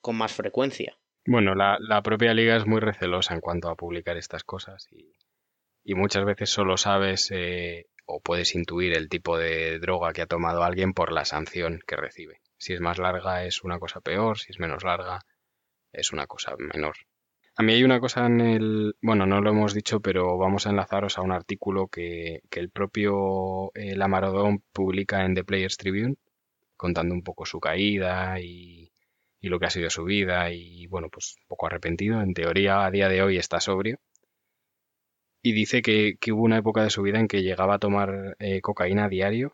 con 0.00 0.16
más 0.16 0.32
frecuencia. 0.32 0.98
Bueno, 1.24 1.54
la, 1.54 2.02
propia 2.02 2.34
liga 2.34 2.56
es 2.56 2.66
muy 2.66 2.80
recelosa 2.80 3.32
en 3.34 3.40
cuanto 3.40 3.68
a 3.68 3.76
publicar 3.76 4.16
estas 4.16 4.42
cosas 4.42 4.88
y, 4.90 5.14
muchas 5.94 6.24
veces 6.24 6.50
solo 6.50 6.76
sabes 6.76 7.30
eh, 7.30 7.86
o 8.06 8.20
puedes 8.20 8.56
intuir 8.56 8.96
el 8.96 9.08
tipo 9.08 9.38
de 9.38 9.78
droga 9.78 10.12
que 10.12 10.22
ha 10.22 10.26
tomado 10.26 10.64
alguien 10.64 10.94
por 10.94 11.12
la 11.12 11.24
sanción 11.24 11.80
que 11.86 11.94
recibe. 11.94 12.40
Si 12.58 12.72
es 12.72 12.80
más 12.80 12.98
larga 12.98 13.44
es 13.44 13.62
una 13.62 13.78
cosa 13.78 14.00
peor, 14.00 14.40
si 14.40 14.50
es 14.50 14.58
menos 14.58 14.82
larga 14.82 15.20
es 15.92 16.12
una 16.12 16.26
cosa 16.26 16.56
menor. 16.58 16.96
A 17.56 17.62
mí 17.62 17.72
hay 17.72 17.84
una 17.84 18.00
cosa 18.00 18.26
en 18.26 18.40
el... 18.40 18.96
Bueno, 19.00 19.26
no 19.26 19.40
lo 19.40 19.50
hemos 19.50 19.74
dicho, 19.74 20.00
pero 20.00 20.36
vamos 20.38 20.66
a 20.66 20.70
enlazaros 20.70 21.18
a 21.18 21.22
un 21.22 21.32
artículo 21.32 21.88
que, 21.88 22.42
el 22.50 22.70
propio 22.70 23.70
eh, 23.74 23.94
Lamarodón 23.94 24.62
publica 24.72 25.24
en 25.24 25.34
The 25.34 25.44
Players 25.44 25.76
Tribune, 25.76 26.16
contando 26.76 27.14
un 27.14 27.22
poco 27.22 27.46
su 27.46 27.60
caída 27.60 28.40
y, 28.40 28.92
y 29.40 29.48
lo 29.48 29.60
que 29.60 29.66
ha 29.66 29.70
sido 29.70 29.90
su 29.90 30.04
vida 30.04 30.50
y, 30.50 30.86
bueno, 30.86 31.10
pues 31.10 31.36
un 31.38 31.46
poco 31.46 31.66
arrepentido. 31.66 32.22
En 32.22 32.32
teoría, 32.34 32.84
a 32.84 32.90
día 32.90 33.08
de 33.08 33.22
hoy 33.22 33.36
está 33.36 33.60
sobrio 33.60 34.00
y 35.42 35.52
dice 35.52 35.82
que, 35.82 36.16
hubo 36.32 36.42
una 36.42 36.56
época 36.56 36.82
de 36.82 36.88
su 36.88 37.02
vida 37.02 37.20
en 37.20 37.28
que 37.28 37.42
llegaba 37.42 37.74
a 37.74 37.78
tomar 37.78 38.34
eh, 38.38 38.62
cocaína 38.62 39.04
a 39.04 39.08
diario 39.10 39.52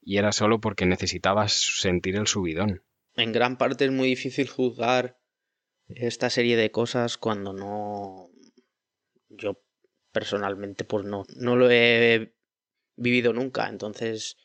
y 0.00 0.16
era 0.16 0.32
solo 0.32 0.58
porque 0.58 0.86
necesitaba 0.86 1.48
sentir 1.48 2.16
el 2.16 2.26
subidón. 2.26 2.82
En 3.14 3.32
gran 3.32 3.58
parte 3.58 3.84
es 3.84 3.92
muy 3.92 4.08
difícil 4.08 4.48
juzgar 4.48 5.18
esta 5.88 6.30
serie 6.30 6.56
de 6.56 6.70
cosas 6.70 7.18
cuando 7.18 7.52
no... 7.52 8.30
Yo 9.28 9.62
personalmente 10.12 10.84
pues 10.84 11.04
no, 11.04 11.24
no 11.36 11.56
lo 11.56 11.70
he 11.70 12.34
vivido 12.96 13.32
nunca, 13.32 13.68
entonces 13.68 14.38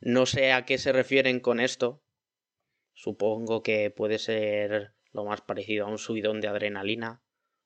no 0.00 0.26
sé 0.26 0.52
a 0.52 0.64
qué 0.64 0.78
se 0.78 0.92
refieren 0.92 1.38
con 1.40 1.60
esto. 1.60 2.02
Supongo 2.94 3.62
que 3.62 3.90
puede 3.90 4.18
ser 4.18 4.94
lo 5.12 5.24
más 5.24 5.40
parecido 5.40 5.86
a 5.86 5.90
un 5.90 5.98
subidón 5.98 6.40
de 6.40 6.48
adrenalina 6.48 7.22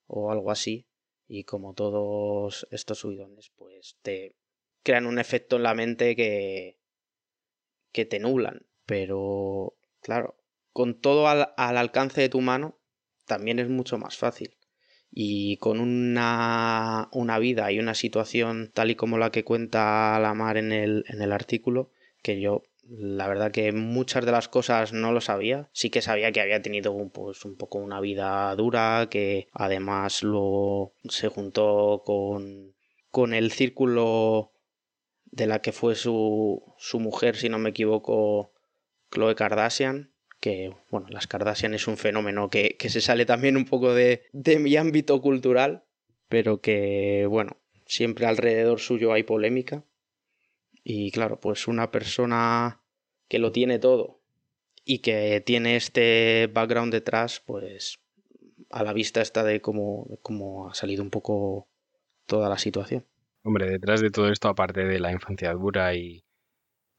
o 0.07 0.31
algo 0.31 0.51
así. 0.51 0.87
Y 1.29 1.45
como 1.45 1.75
todos 1.75 2.67
estos 2.71 2.99
subidones 2.99 3.51
pues 3.57 3.99
te 4.03 4.37
crean 4.83 5.07
un 5.07 5.19
efecto 5.19 5.57
en 5.57 5.63
la 5.63 5.75
mente 5.75 6.15
que 6.15 6.79
que 7.91 8.05
te 8.05 8.19
nublan. 8.19 8.67
Pero 8.85 9.77
claro 10.01 10.37
con 10.77 11.01
todo 11.01 11.27
al, 11.27 11.55
alcance 11.57 12.21
de 12.21 12.29
tu 12.29 12.43
mano 12.43 12.76
también 13.27 13.59
es 13.59 13.69
mucho 13.69 13.99
más 13.99 14.17
fácil 14.17 14.57
y 15.11 15.57
con 15.59 15.81
una, 15.81 17.09
una 17.13 17.39
vida 17.39 17.71
y 17.73 17.79
una 17.79 17.95
situación 17.95 18.71
tal 18.75 18.91
y 18.91 18.97
como 18.97 19.19
la 19.19 19.31
que 19.31 19.45
cuenta 19.45 20.19
la 20.21 20.35
mar 20.35 20.57
en 20.57 20.73
el, 20.73 21.05
en 21.09 21.23
el 21.23 21.33
artículo 21.33 21.91
que 22.23 22.41
yo 22.41 22.63
la 22.89 23.27
verdad 23.27 23.51
que 23.51 23.73
muchas 23.73 24.25
de 24.25 24.33
las 24.33 24.49
cosas 24.49 24.93
no 24.93 25.13
lo 25.13 25.21
sabía. 25.21 25.69
Sí 25.73 25.91
que 25.91 26.03
sabía 26.03 26.33
que 26.33 26.41
había 26.41 26.63
tenido 26.63 27.09
pues, 27.09 27.45
un 27.45 27.57
poco 27.57 27.79
una 27.79 28.01
vida 28.01 28.55
dura, 28.55 29.09
que 29.11 29.49
además 29.53 30.23
luego 30.23 30.95
se 31.09 31.29
juntó 31.29 32.03
con, 32.05 32.75
con 33.11 33.35
el 33.35 33.51
círculo 33.51 34.53
de 35.25 35.47
la 35.47 35.61
que 35.61 35.73
fue 35.73 35.95
su, 35.95 36.63
su 36.79 37.01
mujer, 37.01 37.37
si 37.37 37.49
no 37.49 37.59
me 37.59 37.71
equivoco, 37.71 38.53
Chloe 39.11 39.35
Kardashian, 39.35 40.13
que 40.41 40.75
bueno, 40.91 41.07
las 41.11 41.27
Kardashian 41.27 41.75
es 41.75 41.89
un 41.89 41.97
fenómeno 41.97 42.51
que, 42.51 42.77
que 42.79 42.89
se 42.89 43.01
sale 43.01 43.27
también 43.27 43.57
un 43.57 43.65
poco 43.65 43.95
de, 43.95 44.23
de 44.33 44.59
mi 44.59 44.77
ámbito 44.77 45.21
cultural, 45.21 45.85
pero 46.29 46.61
que 46.61 47.27
bueno, 47.29 47.57
siempre 47.87 48.27
alrededor 48.27 48.81
suyo 48.81 49.13
hay 49.13 49.23
polémica. 49.23 49.85
Y 50.83 51.11
claro, 51.11 51.41
pues 51.41 51.67
una 51.67 51.91
persona 51.91 52.81
que 53.29 53.39
lo 53.39 53.51
tiene 53.51 53.79
todo 53.79 54.21
y 54.85 54.99
que 55.01 55.43
tiene 55.45 55.77
este 55.77 56.49
background 56.53 56.93
detrás, 56.93 57.43
pues 57.45 57.99
a 58.71 58.85
la 58.85 58.93
vista 58.93 59.21
está 59.21 59.43
de 59.43 59.61
cómo, 59.61 60.07
cómo 60.23 60.71
ha 60.71 60.75
salido 60.75 61.03
un 61.03 61.11
poco 61.11 61.69
toda 62.27 62.49
la 62.49 62.59
situación. 62.59 63.05
Hombre, 63.43 63.71
detrás 63.71 64.01
de 64.01 64.11
todo 64.11 64.31
esto, 64.31 64.49
aparte 64.49 64.85
de 64.85 65.01
la 65.01 65.13
infancia 65.13 65.53
dura 65.53 65.95
y, 65.95 66.26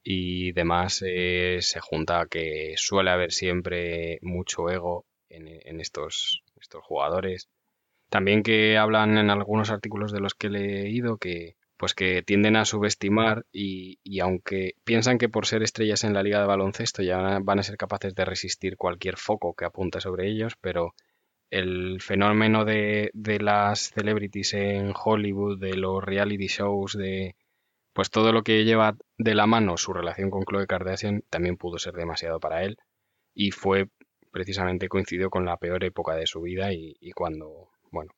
y 0.09 0.53
demás, 0.53 1.03
eh, 1.05 1.57
se 1.59 1.81
junta 1.81 2.27
que 2.29 2.75
suele 2.77 3.11
haber 3.11 3.33
siempre 3.33 4.19
mucho 4.21 4.69
ego 4.69 5.05
en, 5.27 5.81
estos, 5.81 6.43
estos 6.61 6.81
jugadores. 6.85 7.49
También 8.09 8.41
que 8.41 8.77
hablan 8.77 9.17
en 9.17 9.29
algunos 9.29 9.69
artículos 9.69 10.13
de 10.13 10.21
los 10.21 10.33
que 10.33 10.47
he 10.47 10.49
leído 10.49 11.17
que, 11.17 11.57
pues 11.75 11.93
que 11.93 12.23
tienden 12.23 12.55
a 12.55 12.63
subestimar 12.63 13.45
y, 13.51 13.99
aunque 14.21 14.75
piensan 14.85 15.17
que 15.17 15.27
por 15.27 15.45
ser 15.45 15.61
estrellas 15.61 16.05
en 16.05 16.13
la 16.13 16.23
liga 16.23 16.39
de 16.39 16.47
baloncesto 16.47 17.03
ya 17.03 17.39
van 17.41 17.59
a 17.59 17.63
ser 17.63 17.75
capaces 17.75 18.15
de 18.15 18.23
resistir 18.23 18.77
cualquier 18.77 19.17
foco 19.17 19.55
que 19.55 19.65
apunte 19.65 19.99
sobre 19.99 20.29
ellos, 20.29 20.53
pero 20.61 20.93
el 21.49 21.99
fenómeno 21.99 22.63
de, 22.63 23.11
de 23.13 23.39
las 23.39 23.89
celebrities 23.89 24.53
en 24.53 24.93
Hollywood, 24.95 25.59
de 25.59 25.75
los 25.75 26.01
reality 26.01 26.47
shows, 26.47 26.93
de 26.93 27.35
pues 27.97 28.11
todo 28.11 28.31
lo 28.31 28.43
que 28.43 28.63
lleva 28.63 28.95
de 29.17 29.33
la 29.33 29.47
mano 29.47 29.75
su 29.75 29.91
relación 29.91 30.29
con 30.29 30.43
Chloe 30.43 30.67
Kardashian 30.67 31.23
también 31.31 31.57
pudo 31.57 31.79
ser 31.79 31.95
demasiado 31.95 32.39
para 32.39 32.63
él 32.63 32.77
y 33.33 33.49
fue 33.49 33.87
precisamente 34.31 34.87
coincidió 34.87 35.31
con 35.31 35.45
la 35.45 35.57
peor 35.57 35.83
época 35.83 36.13
de 36.13 36.27
su 36.27 36.41
vida 36.41 36.71
y, 36.71 37.11
cuando, 37.15 37.69
bueno, 37.89 38.13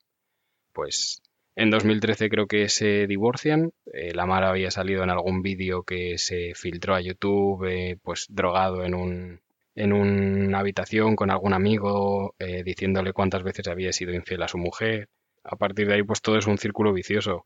pues 0.73 1.21
en 1.55 1.69
2013 1.69 2.27
creo 2.27 2.45
que 2.45 2.67
se 2.67 3.07
divorcian. 3.07 3.71
Eh, 3.93 4.13
la 4.13 4.25
Mara 4.25 4.49
había 4.49 4.69
salido 4.69 5.01
en 5.01 5.11
algún 5.11 5.41
vídeo 5.41 5.83
que 5.83 6.17
se 6.17 6.55
filtró 6.55 6.93
a 6.95 6.99
YouTube, 6.99 7.63
eh, 7.63 7.97
pues 8.03 8.25
drogado 8.27 8.83
en 8.83 8.93
un 8.93 9.39
en 9.75 9.93
una 9.93 10.59
habitación 10.59 11.15
con 11.15 11.31
algún 11.31 11.53
amigo, 11.53 12.35
eh, 12.37 12.63
diciéndole 12.65 13.13
cuántas 13.13 13.43
veces 13.43 13.69
había 13.69 13.93
sido 13.93 14.13
infiel 14.13 14.43
a 14.43 14.49
su 14.49 14.57
mujer. 14.57 15.07
A 15.45 15.55
partir 15.55 15.87
de 15.87 15.93
ahí, 15.93 16.03
pues 16.03 16.21
todo 16.21 16.37
es 16.37 16.47
un 16.47 16.57
círculo 16.57 16.91
vicioso. 16.91 17.45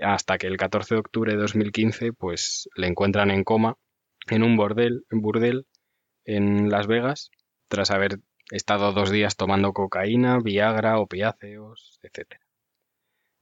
Hasta 0.00 0.38
que 0.38 0.46
el 0.46 0.56
14 0.56 0.94
de 0.94 1.00
octubre 1.00 1.32
de 1.32 1.38
2015, 1.38 2.12
pues 2.12 2.68
le 2.76 2.86
encuentran 2.86 3.30
en 3.30 3.44
coma 3.44 3.76
en 4.28 4.42
un 4.42 4.56
bordel, 4.56 5.04
burdel 5.10 5.66
en 6.24 6.68
Las 6.68 6.86
Vegas, 6.86 7.30
tras 7.68 7.90
haber 7.90 8.18
estado 8.50 8.92
dos 8.92 9.10
días 9.10 9.36
tomando 9.36 9.72
cocaína, 9.72 10.38
Viagra, 10.42 10.98
opiáceos, 10.98 11.98
etcétera 12.02 12.48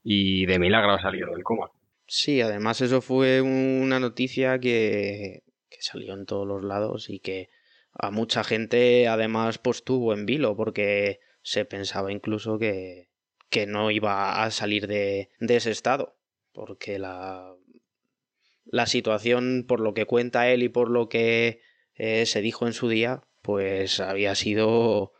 y 0.09 0.45
de 0.45 0.57
milagro 0.57 0.93
ha 0.93 1.01
salido 1.01 1.31
del 1.31 1.43
coma. 1.43 1.69
Sí, 2.07 2.39
además 2.39 2.79
eso 2.79 3.01
fue 3.01 3.41
una 3.41 3.99
noticia 3.99 4.57
que, 4.57 5.43
que 5.69 5.81
salió 5.81 6.13
en 6.13 6.25
todos 6.25 6.47
los 6.47 6.63
lados 6.63 7.09
y 7.09 7.19
que 7.19 7.49
a 7.91 8.09
mucha 8.09 8.45
gente 8.45 9.09
además 9.09 9.57
pues 9.57 9.83
tuvo 9.83 10.13
en 10.13 10.25
vilo 10.25 10.55
porque 10.55 11.19
se 11.41 11.65
pensaba 11.65 12.13
incluso 12.13 12.57
que, 12.57 13.09
que 13.49 13.67
no 13.67 13.91
iba 13.91 14.45
a 14.45 14.51
salir 14.51 14.87
de, 14.87 15.29
de 15.41 15.55
ese 15.57 15.71
estado 15.71 16.16
porque 16.57 16.97
la, 16.97 17.55
la 18.65 18.87
situación 18.87 19.63
por 19.67 19.79
lo 19.79 19.93
que 19.93 20.05
cuenta 20.05 20.49
él 20.49 20.63
y 20.63 20.69
por 20.69 20.89
lo 20.89 21.07
que 21.07 21.61
eh, 21.93 22.25
se 22.25 22.41
dijo 22.41 22.65
en 22.65 22.73
su 22.73 22.89
día 22.89 23.21
pues 23.43 23.99
había 23.99 24.33
sido 24.33 25.13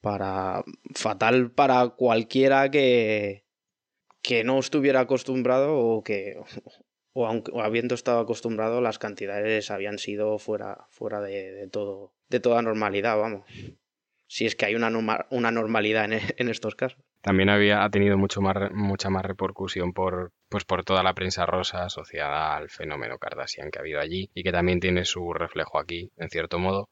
para 0.00 0.62
fatal 0.94 1.50
para 1.50 1.88
cualquiera 1.88 2.70
que, 2.70 3.44
que 4.22 4.44
no 4.44 4.60
estuviera 4.60 5.00
acostumbrado 5.00 5.76
o 5.76 6.04
que 6.04 6.36
o, 7.12 7.26
aunque, 7.26 7.50
habiendo 7.60 7.96
estado 7.96 8.20
acostumbrado 8.20 8.80
las 8.80 9.00
cantidades 9.00 9.72
habían 9.72 9.98
sido 9.98 10.38
fuera 10.38 10.86
fuera 10.90 11.20
de, 11.20 11.68
todo 11.72 12.14
de 12.28 12.38
toda 12.38 12.62
normalidad 12.62 13.18
vamos. 13.18 13.46
Si 14.28 14.46
es 14.46 14.54
que 14.54 14.66
hay 14.66 14.76
una, 14.76 14.90
una 15.30 15.50
normalidad 15.50 16.04
en, 16.04 16.20
en, 16.38 16.48
estos 16.48 16.76
casos 16.76 17.04
también 17.24 17.48
había 17.48 17.82
ha 17.82 17.90
tenido 17.90 18.18
mucho 18.18 18.42
más 18.42 18.70
mucha 18.72 19.08
más 19.08 19.24
repercusión 19.24 19.94
por 19.94 20.32
pues 20.50 20.64
por 20.64 20.84
toda 20.84 21.02
la 21.02 21.14
prensa 21.14 21.46
rosa 21.46 21.86
asociada 21.86 22.54
al 22.54 22.68
fenómeno 22.68 23.18
Kardashian 23.18 23.70
que 23.70 23.78
ha 23.78 23.82
habido 23.82 23.98
allí 23.98 24.30
y 24.34 24.42
que 24.42 24.52
también 24.52 24.78
tiene 24.78 25.06
su 25.06 25.32
reflejo 25.32 25.78
aquí 25.78 26.10
en 26.18 26.28
cierto 26.28 26.58
modo 26.58 26.90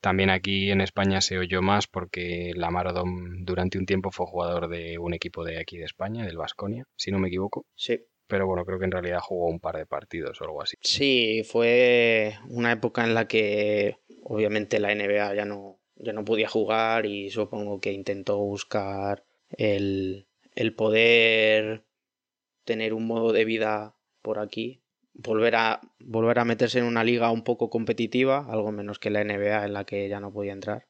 también 0.00 0.30
aquí 0.30 0.70
en 0.70 0.80
España 0.80 1.20
se 1.20 1.38
oyó 1.38 1.60
más 1.60 1.86
porque 1.86 2.52
Lamar 2.54 2.88
Odom 2.88 3.44
durante 3.44 3.78
un 3.78 3.86
tiempo 3.86 4.10
fue 4.10 4.26
jugador 4.26 4.68
de 4.68 4.98
un 4.98 5.14
equipo 5.14 5.44
de 5.44 5.58
aquí 5.58 5.78
de 5.78 5.84
España, 5.84 6.26
del 6.26 6.36
Vasconia, 6.36 6.84
si 6.94 7.10
no 7.10 7.18
me 7.18 7.28
equivoco. 7.28 7.64
Sí. 7.74 8.04
Pero 8.26 8.46
bueno, 8.46 8.66
creo 8.66 8.78
que 8.78 8.84
en 8.84 8.90
realidad 8.90 9.20
jugó 9.20 9.46
un 9.46 9.60
par 9.60 9.78
de 9.78 9.86
partidos 9.86 10.38
o 10.38 10.44
algo 10.44 10.60
así. 10.60 10.76
Sí, 10.82 11.42
fue 11.42 12.34
una 12.50 12.72
época 12.72 13.02
en 13.02 13.14
la 13.14 13.26
que 13.26 13.96
obviamente 14.24 14.78
la 14.78 14.94
NBA 14.94 15.36
ya 15.36 15.46
no, 15.46 15.78
ya 15.96 16.12
no 16.12 16.22
podía 16.22 16.50
jugar 16.50 17.06
y 17.06 17.30
supongo 17.30 17.80
que 17.80 17.92
intentó 17.92 18.36
buscar 18.36 19.24
el, 19.58 20.26
el 20.54 20.74
poder 20.74 21.84
tener 22.64 22.94
un 22.94 23.06
modo 23.06 23.32
de 23.32 23.44
vida 23.44 23.96
por 24.22 24.38
aquí 24.38 24.84
volver 25.14 25.54
a, 25.56 25.80
volver 26.00 26.38
a 26.38 26.44
meterse 26.44 26.80
en 26.80 26.84
una 26.84 27.04
liga 27.04 27.30
un 27.30 27.44
poco 27.44 27.70
competitiva, 27.70 28.46
algo 28.50 28.72
menos 28.72 28.98
que 28.98 29.10
la 29.10 29.24
NBA 29.24 29.64
en 29.64 29.72
la 29.72 29.84
que 29.84 30.08
ya 30.08 30.20
no 30.20 30.32
podía 30.32 30.52
entrar, 30.52 30.86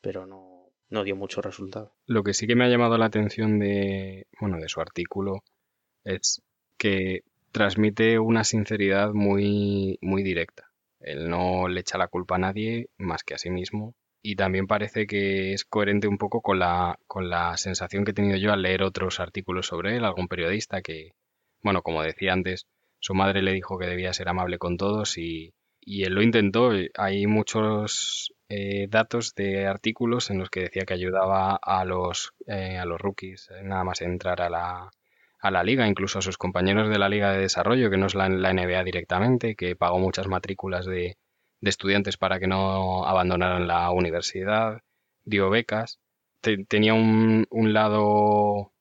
pero 0.00 0.26
no, 0.26 0.70
no 0.88 1.04
dio 1.04 1.16
mucho 1.16 1.42
resultado. 1.42 1.94
Lo 2.06 2.22
que 2.22 2.34
sí 2.34 2.46
que 2.46 2.56
me 2.56 2.64
ha 2.64 2.68
llamado 2.68 2.98
la 2.98 3.06
atención 3.06 3.58
de, 3.58 4.26
bueno, 4.40 4.58
de 4.58 4.68
su 4.68 4.80
artículo 4.80 5.44
es 6.04 6.42
que 6.78 7.22
transmite 7.52 8.18
una 8.18 8.44
sinceridad 8.44 9.12
muy, 9.12 9.98
muy 10.00 10.22
directa. 10.22 10.70
Él 11.00 11.28
no 11.28 11.68
le 11.68 11.80
echa 11.80 11.98
la 11.98 12.08
culpa 12.08 12.36
a 12.36 12.38
nadie 12.38 12.88
más 12.96 13.22
que 13.22 13.34
a 13.34 13.38
sí 13.38 13.50
mismo. 13.50 13.94
Y 14.22 14.36
también 14.36 14.66
parece 14.66 15.06
que 15.06 15.52
es 15.52 15.64
coherente 15.64 16.08
un 16.08 16.18
poco 16.18 16.40
con 16.40 16.58
la, 16.58 16.98
con 17.06 17.30
la 17.30 17.56
sensación 17.56 18.04
que 18.04 18.10
he 18.10 18.14
tenido 18.14 18.36
yo 18.36 18.52
al 18.52 18.62
leer 18.62 18.82
otros 18.82 19.20
artículos 19.20 19.66
sobre 19.66 19.96
él, 19.96 20.04
algún 20.04 20.28
periodista 20.28 20.82
que, 20.82 21.12
bueno, 21.62 21.82
como 21.82 22.02
decía 22.02 22.32
antes, 22.32 22.66
su 23.00 23.14
madre 23.14 23.42
le 23.42 23.52
dijo 23.52 23.78
que 23.78 23.86
debía 23.86 24.12
ser 24.12 24.28
amable 24.28 24.58
con 24.58 24.76
todos 24.76 25.18
y, 25.18 25.54
y 25.80 26.04
él 26.04 26.14
lo 26.14 26.22
intentó. 26.22 26.70
Hay 26.96 27.26
muchos 27.26 28.34
eh, 28.48 28.86
datos 28.88 29.34
de 29.34 29.66
artículos 29.66 30.30
en 30.30 30.38
los 30.38 30.50
que 30.50 30.60
decía 30.62 30.84
que 30.84 30.94
ayudaba 30.94 31.56
a 31.56 31.84
los, 31.84 32.32
eh, 32.46 32.78
a 32.78 32.84
los 32.84 33.00
rookies 33.00 33.50
eh, 33.50 33.62
nada 33.62 33.84
más 33.84 34.00
entrar 34.02 34.40
a 34.40 34.50
la, 34.50 34.90
a 35.40 35.50
la 35.50 35.62
liga, 35.62 35.86
incluso 35.86 36.18
a 36.18 36.22
sus 36.22 36.38
compañeros 36.38 36.88
de 36.88 36.98
la 36.98 37.08
liga 37.08 37.32
de 37.32 37.38
desarrollo, 37.40 37.90
que 37.90 37.96
no 37.96 38.06
es 38.06 38.14
la, 38.14 38.28
la 38.28 38.52
NBA 38.52 38.84
directamente, 38.84 39.54
que 39.54 39.76
pagó 39.76 39.98
muchas 39.98 40.26
matrículas 40.26 40.86
de, 40.86 41.16
de, 41.60 41.70
estudiantes 41.70 42.16
para 42.16 42.38
que 42.38 42.46
no 42.46 43.04
abandonaran 43.06 43.66
la 43.66 43.90
universidad, 43.90 44.82
dio 45.24 45.50
becas. 45.50 45.98
tenía 46.68 46.94
un, 46.94 47.46
un 47.50 47.72
lado 47.72 48.72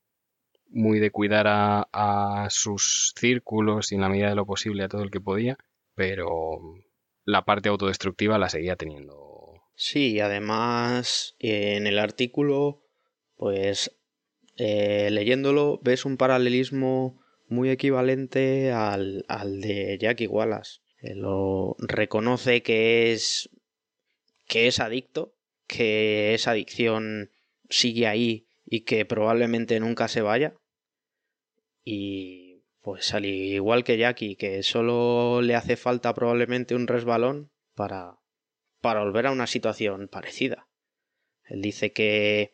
muy 0.70 1.00
de 1.00 1.12
cuidar 1.12 1.48
a, 1.48 1.88
a, 1.92 2.50
sus 2.50 3.14
círculos 3.18 3.92
y 3.92 3.96
en 3.96 4.02
la 4.02 4.10
medida 4.10 4.30
de 4.30 4.36
lo 4.36 4.46
posible 4.46 4.84
a 4.84 4.90
todo 4.90 5.04
el 5.04 5.12
que 5.12 5.22
podía, 5.22 5.58
pero 5.96 6.60
la 7.26 7.44
parte 7.44 7.70
autodestructiva 7.70 8.38
la 8.38 8.50
seguía 8.50 8.76
teniendo. 8.76 9.62
Sí, 9.76 10.20
además 10.20 11.36
en 11.40 11.88
el 11.88 12.00
artículo, 12.00 12.84
pues 13.36 13.96
eh, 14.58 15.10
leyéndolo 15.12 15.80
ves 15.84 16.06
un 16.06 16.18
paralelismo 16.18 17.22
muy 17.48 17.70
equivalente 17.70 18.72
al, 18.72 19.24
al 19.28 19.62
de 19.62 19.98
Jackie 20.00 20.28
Wallace. 20.28 20.80
Lo 21.16 21.76
reconoce 21.80 22.64
que 22.64 23.12
es 23.12 23.50
que 24.48 24.68
es 24.68 24.80
adicto, 24.80 25.36
que 25.68 26.34
esa 26.34 26.52
adicción 26.52 27.32
sigue 27.70 28.08
ahí 28.08 28.48
y 28.66 28.82
que 28.82 29.06
probablemente 29.06 29.80
nunca 29.80 30.08
se 30.08 30.22
vaya. 30.22 30.56
Y 31.84 32.64
pues 32.82 33.14
al 33.14 33.26
igual 33.26 33.84
que 33.84 33.98
Jackie, 33.98 34.36
que 34.36 34.64
solo 34.64 35.42
le 35.42 35.56
hace 35.56 35.76
falta 35.76 36.14
probablemente 36.14 36.76
un 36.76 36.88
resbalón 36.88 37.52
para, 37.76 38.18
para 38.82 39.04
volver 39.04 39.28
a 39.28 39.32
una 39.32 39.48
situación 39.48 40.08
parecida. 40.08 40.68
Él 41.46 41.62
dice 41.62 41.92
que, 41.92 42.54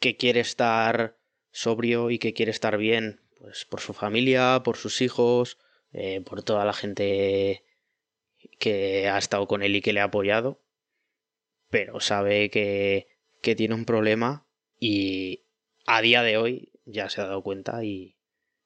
que 0.00 0.16
quiere 0.16 0.40
estar 0.40 1.18
sobrio 1.50 2.10
y 2.10 2.18
que 2.18 2.34
quiere 2.34 2.50
estar 2.50 2.76
bien, 2.76 3.20
pues 3.38 3.64
por 3.64 3.80
su 3.80 3.92
familia, 3.92 4.62
por 4.64 4.76
sus 4.76 5.00
hijos, 5.00 5.58
eh, 5.94 6.20
por 6.20 6.42
toda 6.42 6.64
la 6.64 6.72
gente 6.72 7.64
que 8.58 9.08
ha 9.08 9.16
estado 9.16 9.46
con 9.46 9.62
él 9.62 9.76
y 9.76 9.80
que 9.80 9.92
le 9.92 10.00
ha 10.00 10.04
apoyado, 10.04 10.60
pero 11.70 12.00
sabe 12.00 12.50
que, 12.50 13.08
que 13.40 13.54
tiene 13.54 13.74
un 13.74 13.84
problema 13.84 14.46
y 14.78 15.44
a 15.86 16.02
día 16.02 16.22
de 16.22 16.36
hoy 16.36 16.72
ya 16.84 17.08
se 17.08 17.20
ha 17.20 17.26
dado 17.26 17.42
cuenta 17.42 17.84
y, 17.84 18.16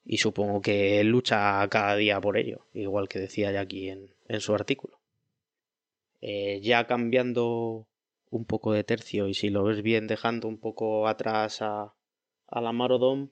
y 0.05 0.19
supongo 0.19 0.63
que 0.63 1.05
lucha 1.05 1.67
cada 1.69 1.95
día 1.97 2.21
por 2.21 2.39
ello, 2.39 2.67
igual 2.73 3.09
que 3.09 3.19
decía 3.19 3.53
ya 3.53 3.61
aquí 3.61 3.91
en, 3.91 4.15
en 4.27 4.41
su 4.41 4.55
artículo. 4.55 5.01
Eh, 6.21 6.61
ya 6.63 6.87
cambiando 6.87 7.87
un 8.31 8.45
poco 8.45 8.73
de 8.73 8.85
tercio 8.85 9.29
y 9.29 9.35
si 9.35 9.51
lo 9.51 9.65
ves 9.65 9.83
bien 9.83 10.07
dejando 10.07 10.49
un 10.49 10.59
poco 10.59 11.07
atrás 11.07 11.63
a, 11.63 11.95
a 12.47 12.61
la 12.61 12.73
Marodom, 12.73 13.31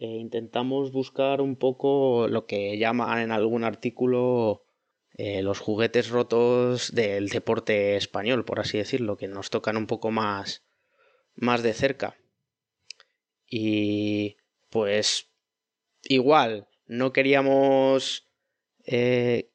eh, 0.00 0.16
intentamos 0.16 0.92
buscar 0.92 1.42
un 1.42 1.56
poco 1.56 2.26
lo 2.26 2.46
que 2.46 2.78
llaman 2.78 3.18
en 3.18 3.32
algún 3.32 3.64
artículo 3.64 4.64
eh, 5.12 5.42
los 5.42 5.58
juguetes 5.58 6.08
rotos 6.08 6.94
del 6.94 7.28
deporte 7.28 7.96
español, 7.96 8.46
por 8.46 8.60
así 8.60 8.78
decirlo, 8.78 9.18
que 9.18 9.28
nos 9.28 9.50
tocan 9.50 9.76
un 9.76 9.86
poco 9.86 10.10
más, 10.10 10.64
más 11.34 11.62
de 11.62 11.74
cerca. 11.74 12.16
Y 13.46 14.38
pues 14.70 15.28
igual, 16.04 16.66
no 16.86 17.12
queríamos 17.12 18.26
eh, 18.86 19.50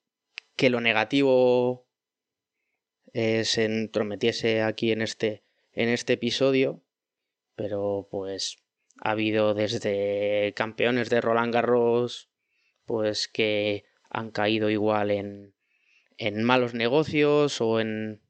que 0.55 0.69
lo 0.69 0.79
negativo 0.79 1.87
se 3.13 3.63
entrometiese 3.63 4.61
aquí 4.61 4.91
en 4.91 5.01
este, 5.01 5.43
en 5.71 5.89
este 5.89 6.13
episodio, 6.13 6.83
pero 7.55 8.09
pues 8.11 8.57
ha 9.01 9.11
habido 9.11 9.53
desde 9.53 10.53
campeones 10.55 11.09
de 11.09 11.21
Roland 11.21 11.53
Garros, 11.53 12.29
pues 12.85 13.27
que 13.27 13.85
han 14.09 14.31
caído 14.31 14.69
igual 14.69 15.11
en, 15.11 15.53
en 16.17 16.43
malos 16.43 16.73
negocios 16.73 17.59
o 17.61 17.79
en 17.79 18.21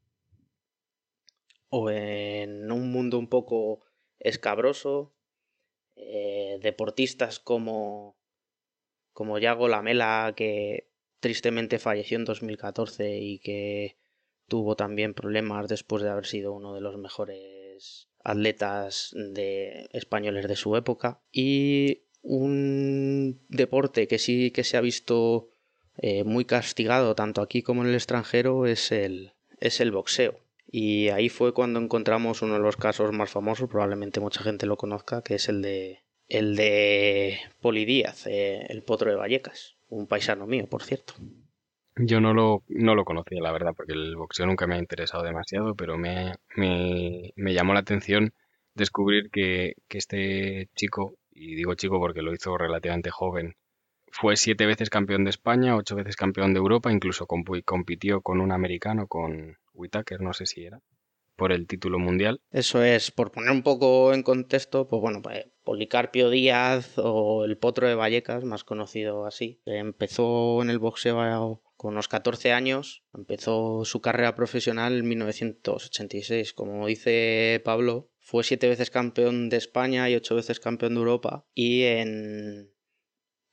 o 1.69 1.89
en 1.89 2.71
un 2.71 2.91
mundo 2.91 3.19
un 3.19 3.27
poco 3.27 3.81
escabroso. 4.19 5.13
Eh, 5.97 6.59
deportistas 6.61 7.39
como, 7.39 8.17
como 9.13 9.39
Yago 9.39 9.67
Lamela, 9.67 10.33
que 10.35 10.89
tristemente 11.19 11.79
falleció 11.79 12.17
en 12.17 12.25
2014 12.25 13.17
y 13.17 13.39
que 13.39 13.97
tuvo 14.47 14.75
también 14.75 15.13
problemas 15.13 15.67
después 15.67 16.03
de 16.03 16.09
haber 16.09 16.25
sido 16.25 16.53
uno 16.53 16.73
de 16.73 16.81
los 16.81 16.97
mejores 16.97 18.09
atletas 18.25 19.11
de 19.15 19.87
españoles 19.93 20.47
de 20.47 20.55
su 20.57 20.75
época 20.75 21.21
y 21.31 22.01
un 22.21 23.39
deporte 23.47 24.07
que 24.07 24.19
sí 24.19 24.51
que 24.51 24.63
se 24.65 24.75
ha 24.75 24.81
visto 24.81 25.47
eh, 25.97 26.23
muy 26.25 26.43
castigado 26.43 27.15
tanto 27.15 27.41
aquí 27.41 27.61
como 27.61 27.83
en 27.83 27.89
el 27.89 27.95
extranjero 27.95 28.65
es 28.65 28.91
el, 28.91 29.31
es 29.61 29.79
el 29.79 29.91
boxeo 29.91 30.39
y 30.77 31.07
ahí 31.07 31.29
fue 31.29 31.53
cuando 31.53 31.79
encontramos 31.79 32.41
uno 32.41 32.55
de 32.55 32.59
los 32.59 32.75
casos 32.75 33.13
más 33.13 33.29
famosos, 33.29 33.69
probablemente 33.69 34.19
mucha 34.19 34.43
gente 34.43 34.65
lo 34.65 34.75
conozca, 34.75 35.21
que 35.21 35.35
es 35.35 35.47
el 35.47 35.61
de 35.61 36.01
el 36.27 36.55
de 36.55 37.39
Poli 37.61 37.85
Díaz, 37.85 38.27
eh, 38.27 38.65
el 38.67 38.83
potro 38.83 39.09
de 39.09 39.15
Vallecas, 39.15 39.75
un 39.89 40.07
paisano 40.07 40.47
mío, 40.47 40.67
por 40.67 40.83
cierto. 40.83 41.13
Yo 41.97 42.19
no 42.19 42.33
lo, 42.33 42.63
no 42.67 42.93
lo 42.93 43.05
conocía, 43.05 43.41
la 43.41 43.53
verdad, 43.53 43.73
porque 43.75 43.93
el 43.93 44.15
boxeo 44.17 44.45
nunca 44.45 44.67
me 44.67 44.75
ha 44.75 44.79
interesado 44.79 45.23
demasiado, 45.23 45.75
pero 45.75 45.97
me, 45.97 46.33
me, 46.55 47.31
me 47.35 47.53
llamó 47.53 47.73
la 47.73 47.79
atención 47.79 48.33
descubrir 48.73 49.29
que, 49.31 49.75
que, 49.87 49.97
este 49.97 50.69
chico, 50.75 51.15
y 51.31 51.55
digo 51.55 51.75
chico 51.75 51.97
porque 51.99 52.21
lo 52.21 52.33
hizo 52.33 52.57
relativamente 52.57 53.11
joven, 53.11 53.55
fue 54.11 54.35
siete 54.37 54.65
veces 54.65 54.89
campeón 54.89 55.23
de 55.23 55.29
España, 55.29 55.75
ocho 55.75 55.95
veces 55.95 56.15
campeón 56.15 56.53
de 56.53 56.59
Europa, 56.59 56.91
incluso 56.91 57.27
compitió 57.27 58.21
con 58.21 58.41
un 58.41 58.51
americano, 58.51 59.07
con 59.07 59.57
Whitaker, 59.73 60.21
no 60.21 60.33
sé 60.33 60.45
si 60.45 60.65
era, 60.65 60.79
por 61.35 61.51
el 61.51 61.67
título 61.67 61.99
mundial. 61.99 62.39
Eso 62.51 62.83
es, 62.83 63.11
por 63.11 63.31
poner 63.31 63.51
un 63.51 63.63
poco 63.63 64.13
en 64.13 64.23
contexto, 64.23 64.87
pues 64.87 65.01
bueno, 65.01 65.21
pues, 65.21 65.47
Policarpio 65.63 66.29
Díaz 66.29 66.97
o 66.97 67.45
el 67.45 67.57
Potro 67.57 67.87
de 67.87 67.95
Vallecas, 67.95 68.43
más 68.43 68.63
conocido 68.63 69.25
así, 69.25 69.61
empezó 69.65 70.61
en 70.61 70.69
el 70.69 70.79
boxeo 70.79 71.19
con 71.85 71.93
unos 71.93 72.07
14 72.07 72.51
años, 72.51 73.03
empezó 73.13 73.85
su 73.85 74.01
carrera 74.01 74.33
profesional 74.33 74.97
en 74.97 75.07
1986. 75.07 76.53
Como 76.53 76.87
dice 76.87 77.61
Pablo, 77.63 78.09
fue 78.17 78.43
siete 78.43 78.67
veces 78.67 78.89
campeón 78.89 79.49
de 79.49 79.57
España 79.57 80.09
y 80.09 80.15
ocho 80.15 80.33
veces 80.33 80.59
campeón 80.59 80.95
de 80.95 80.99
Europa 81.01 81.45
y 81.53 81.83
en 81.83 82.71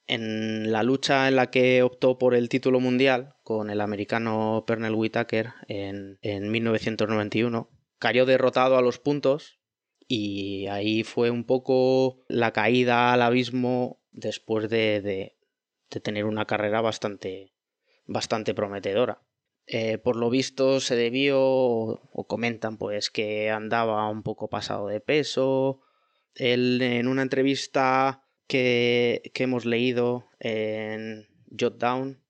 en 0.07 0.73
la 0.73 0.83
lucha 0.83 1.29
en 1.29 1.37
la 1.37 1.51
que 1.51 1.83
optó 1.83 2.17
por 2.17 2.35
el 2.35 2.49
título 2.49 2.81
mundial 2.81 3.37
con 3.43 3.69
el 3.69 3.83
americano 3.83 4.65
Pernell 4.67 4.95
Whitaker 4.95 5.53
en, 5.69 6.19
en 6.23 6.51
1991, 6.51 7.69
cayó 7.99 8.25
derrotado 8.25 8.79
a 8.79 8.83
los 8.83 8.99
puntos 8.99 9.61
y 10.09 10.69
ahí 10.69 11.03
fue 11.03 11.31
un 11.31 11.45
poco 11.45 12.25
la 12.29 12.53
caída 12.53 13.13
al 13.13 13.21
abismo 13.21 14.01
después 14.11 14.71
de, 14.71 15.03
de, 15.03 15.37
de 15.91 16.01
tener 16.01 16.25
una 16.25 16.47
carrera 16.47 16.81
bastante, 16.81 17.52
bastante 18.13 18.55
prometedora. 18.55 19.23
Eh, 19.67 19.99
por 19.99 20.17
lo 20.17 20.29
visto 20.29 20.81
se 20.81 20.97
debió, 20.97 21.41
o 21.41 22.27
comentan 22.29 22.79
pues 22.79 23.11
que 23.11 23.51
andaba 23.51 24.09
un 24.09 24.23
poco 24.23 24.49
pasado 24.49 24.89
de 24.89 25.01
peso. 25.01 25.81
Él 26.35 26.81
en 26.83 27.09
una 27.09 27.23
entrevista 27.23 28.25
que, 28.47 29.31
que 29.35 29.45
hemos 29.45 29.65
leído 29.65 30.29
en 30.41 31.29
Jotdown, 31.59 32.23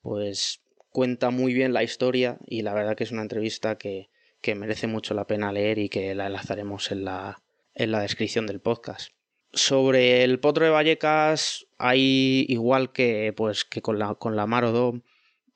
pues 0.00 0.62
cuenta 0.90 1.30
muy 1.30 1.52
bien 1.52 1.72
la 1.72 1.82
historia 1.82 2.38
y 2.46 2.62
la 2.62 2.74
verdad 2.74 2.96
que 2.96 3.04
es 3.04 3.12
una 3.12 3.22
entrevista 3.22 3.76
que, 3.76 4.08
que 4.40 4.54
merece 4.54 4.86
mucho 4.86 5.12
la 5.14 5.26
pena 5.26 5.52
leer 5.52 5.78
y 5.78 5.88
que 5.88 6.14
la 6.14 6.26
enlazaremos 6.26 6.90
en 6.92 7.04
la, 7.04 7.42
en 7.74 7.90
la 7.90 8.00
descripción 8.00 8.46
del 8.46 8.60
podcast. 8.60 9.10
Sobre 9.52 10.24
el 10.24 10.40
potro 10.40 10.64
de 10.64 10.70
Vallecas, 10.70 11.65
hay 11.78 12.46
igual 12.48 12.92
que 12.92 13.32
pues 13.36 13.64
que 13.64 13.82
con 13.82 13.98
la 13.98 14.14
con 14.14 14.36
la 14.36 14.46
Marodom 14.46 15.02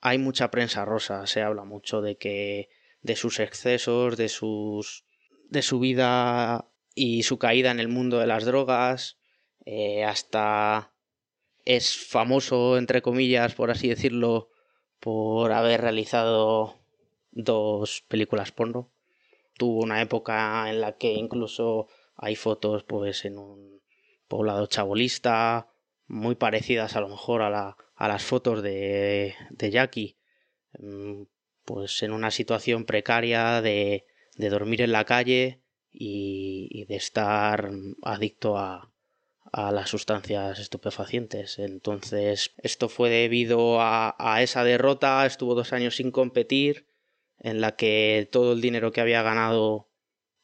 hay 0.01 0.17
mucha 0.17 0.51
prensa 0.51 0.85
rosa, 0.85 1.27
se 1.27 1.41
habla 1.41 1.63
mucho 1.63 2.01
de 2.01 2.17
que 2.17 2.69
de 3.01 3.15
sus 3.15 3.39
excesos, 3.39 4.17
de 4.17 4.29
sus 4.29 5.05
de 5.49 5.61
su 5.61 5.79
vida 5.79 6.71
y 6.95 7.23
su 7.23 7.37
caída 7.37 7.71
en 7.71 7.79
el 7.79 7.87
mundo 7.87 8.19
de 8.19 8.27
las 8.27 8.45
drogas, 8.45 9.17
eh, 9.65 10.03
hasta 10.03 10.93
es 11.65 11.97
famoso 11.97 12.77
entre 12.77 13.01
comillas, 13.01 13.53
por 13.55 13.71
así 13.71 13.87
decirlo, 13.87 14.49
por 14.99 15.51
haber 15.51 15.81
realizado 15.81 16.79
dos 17.31 18.03
películas 18.07 18.51
porno. 18.51 18.91
Tuvo 19.57 19.81
una 19.81 20.01
época 20.01 20.69
en 20.69 20.81
la 20.81 20.97
que 20.97 21.13
incluso 21.13 21.87
hay 22.15 22.35
fotos 22.35 22.83
pues 22.83 23.25
en 23.25 23.37
un 23.37 23.81
poblado 24.27 24.67
chabolista 24.67 25.70
muy 26.11 26.35
parecidas 26.35 26.95
a 26.97 27.01
lo 27.01 27.07
mejor 27.07 27.41
a, 27.41 27.49
la, 27.49 27.77
a 27.95 28.07
las 28.09 28.23
fotos 28.23 28.61
de, 28.61 29.33
de 29.49 29.71
Jackie 29.71 30.17
mm, 30.77 31.23
pues 31.63 32.03
en 32.03 32.11
una 32.11 32.31
situación 32.31 32.83
precaria 32.85 33.61
de, 33.61 34.05
de 34.35 34.49
dormir 34.49 34.81
en 34.81 34.91
la 34.91 35.05
calle 35.05 35.61
y, 35.89 36.85
de 36.85 36.95
estar 36.95 37.71
adicto 38.01 38.57
a, 38.57 38.91
a 39.51 39.71
las 39.71 39.89
sustancias 39.89 40.59
estupefacientes. 40.59 41.59
Entonces, 41.59 42.53
esto 42.57 42.89
fue 42.89 43.09
debido 43.09 43.79
a, 43.79 44.15
a, 44.17 44.41
esa 44.41 44.63
derrota, 44.65 45.25
estuvo 45.25 45.55
dos 45.55 45.71
años 45.71 45.95
sin 45.95 46.11
competir, 46.11 46.87
en 47.39 47.61
la 47.61 47.75
que 47.75 48.27
todo 48.31 48.53
el 48.53 48.61
dinero 48.61 48.91
que 48.91 49.01
había 49.01 49.21
ganado 49.21 49.89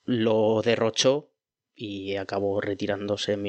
lo 0.04 0.62
derrochó 0.62 1.34
y 1.76 2.16
acabó 2.16 2.62
retirándose 2.62 3.34
en 3.34 3.44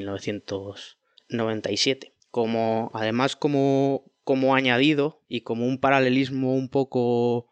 1997. 1.29 2.15
Como, 2.31 2.91
además, 2.95 3.37
como, 3.37 4.13
como 4.25 4.55
añadido 4.55 5.23
y 5.29 5.41
como 5.41 5.67
un 5.67 5.79
paralelismo 5.79 6.55
un 6.55 6.69
poco 6.69 7.49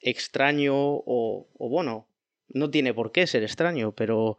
extraño 0.00 0.74
o, 0.76 1.48
o 1.56 1.68
bueno, 1.68 2.08
no 2.48 2.70
tiene 2.70 2.92
por 2.92 3.12
qué 3.12 3.26
ser 3.26 3.42
extraño, 3.42 3.94
pero 3.94 4.38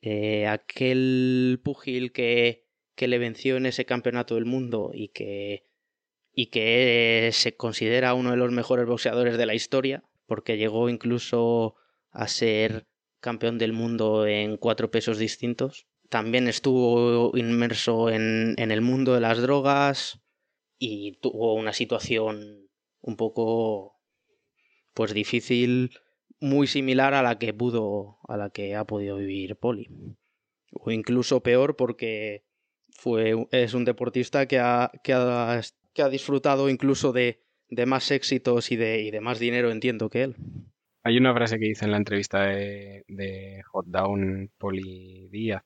eh, 0.00 0.46
aquel 0.46 1.60
pugil 1.64 2.12
que, 2.12 2.66
que 2.94 3.08
le 3.08 3.18
venció 3.18 3.56
en 3.56 3.66
ese 3.66 3.84
campeonato 3.84 4.36
del 4.36 4.44
mundo 4.44 4.92
y 4.94 5.08
que, 5.08 5.64
y 6.32 6.46
que 6.46 7.30
se 7.32 7.56
considera 7.56 8.14
uno 8.14 8.30
de 8.30 8.36
los 8.36 8.52
mejores 8.52 8.86
boxeadores 8.86 9.36
de 9.36 9.46
la 9.46 9.54
historia, 9.54 10.04
porque 10.26 10.56
llegó 10.56 10.88
incluso 10.88 11.74
a 12.10 12.28
ser 12.28 12.86
campeón 13.20 13.58
del 13.58 13.72
mundo 13.72 14.26
en 14.26 14.56
cuatro 14.56 14.90
pesos 14.90 15.18
distintos. 15.18 15.87
También 16.08 16.48
estuvo 16.48 17.36
inmerso 17.36 18.10
en, 18.10 18.54
en 18.56 18.70
el 18.70 18.80
mundo 18.80 19.14
de 19.14 19.20
las 19.20 19.40
drogas 19.40 20.20
y 20.78 21.18
tuvo 21.20 21.54
una 21.54 21.72
situación 21.72 22.68
un 23.00 23.16
poco 23.16 23.96
pues 24.94 25.12
difícil 25.12 25.90
muy 26.40 26.66
similar 26.66 27.14
a 27.14 27.22
la 27.22 27.38
que 27.38 27.52
pudo 27.52 28.18
a 28.28 28.36
la 28.36 28.50
que 28.50 28.74
ha 28.74 28.84
podido 28.84 29.16
vivir 29.16 29.56
Poli 29.56 29.88
o 30.72 30.90
incluso 30.90 31.42
peor 31.42 31.76
porque 31.76 32.44
fue 32.90 33.34
es 33.52 33.74
un 33.74 33.84
deportista 33.84 34.46
que 34.46 34.58
ha, 34.58 34.90
que 35.02 35.12
ha, 35.12 35.60
que 35.94 36.02
ha 36.02 36.08
disfrutado 36.08 36.68
incluso 36.68 37.12
de, 37.12 37.42
de 37.68 37.86
más 37.86 38.10
éxitos 38.10 38.72
y 38.72 38.76
de, 38.76 39.02
y 39.02 39.10
de 39.10 39.20
más 39.20 39.38
dinero 39.38 39.70
entiendo 39.70 40.10
que 40.10 40.22
él. 40.24 40.36
Hay 41.04 41.16
una 41.16 41.32
frase 41.32 41.58
que 41.58 41.66
dice 41.66 41.84
en 41.84 41.92
la 41.92 41.96
entrevista 41.96 42.42
de, 42.42 43.04
de 43.08 43.62
Hot 43.70 43.86
Down 43.86 44.50
Poli 44.58 45.28
Díaz 45.30 45.64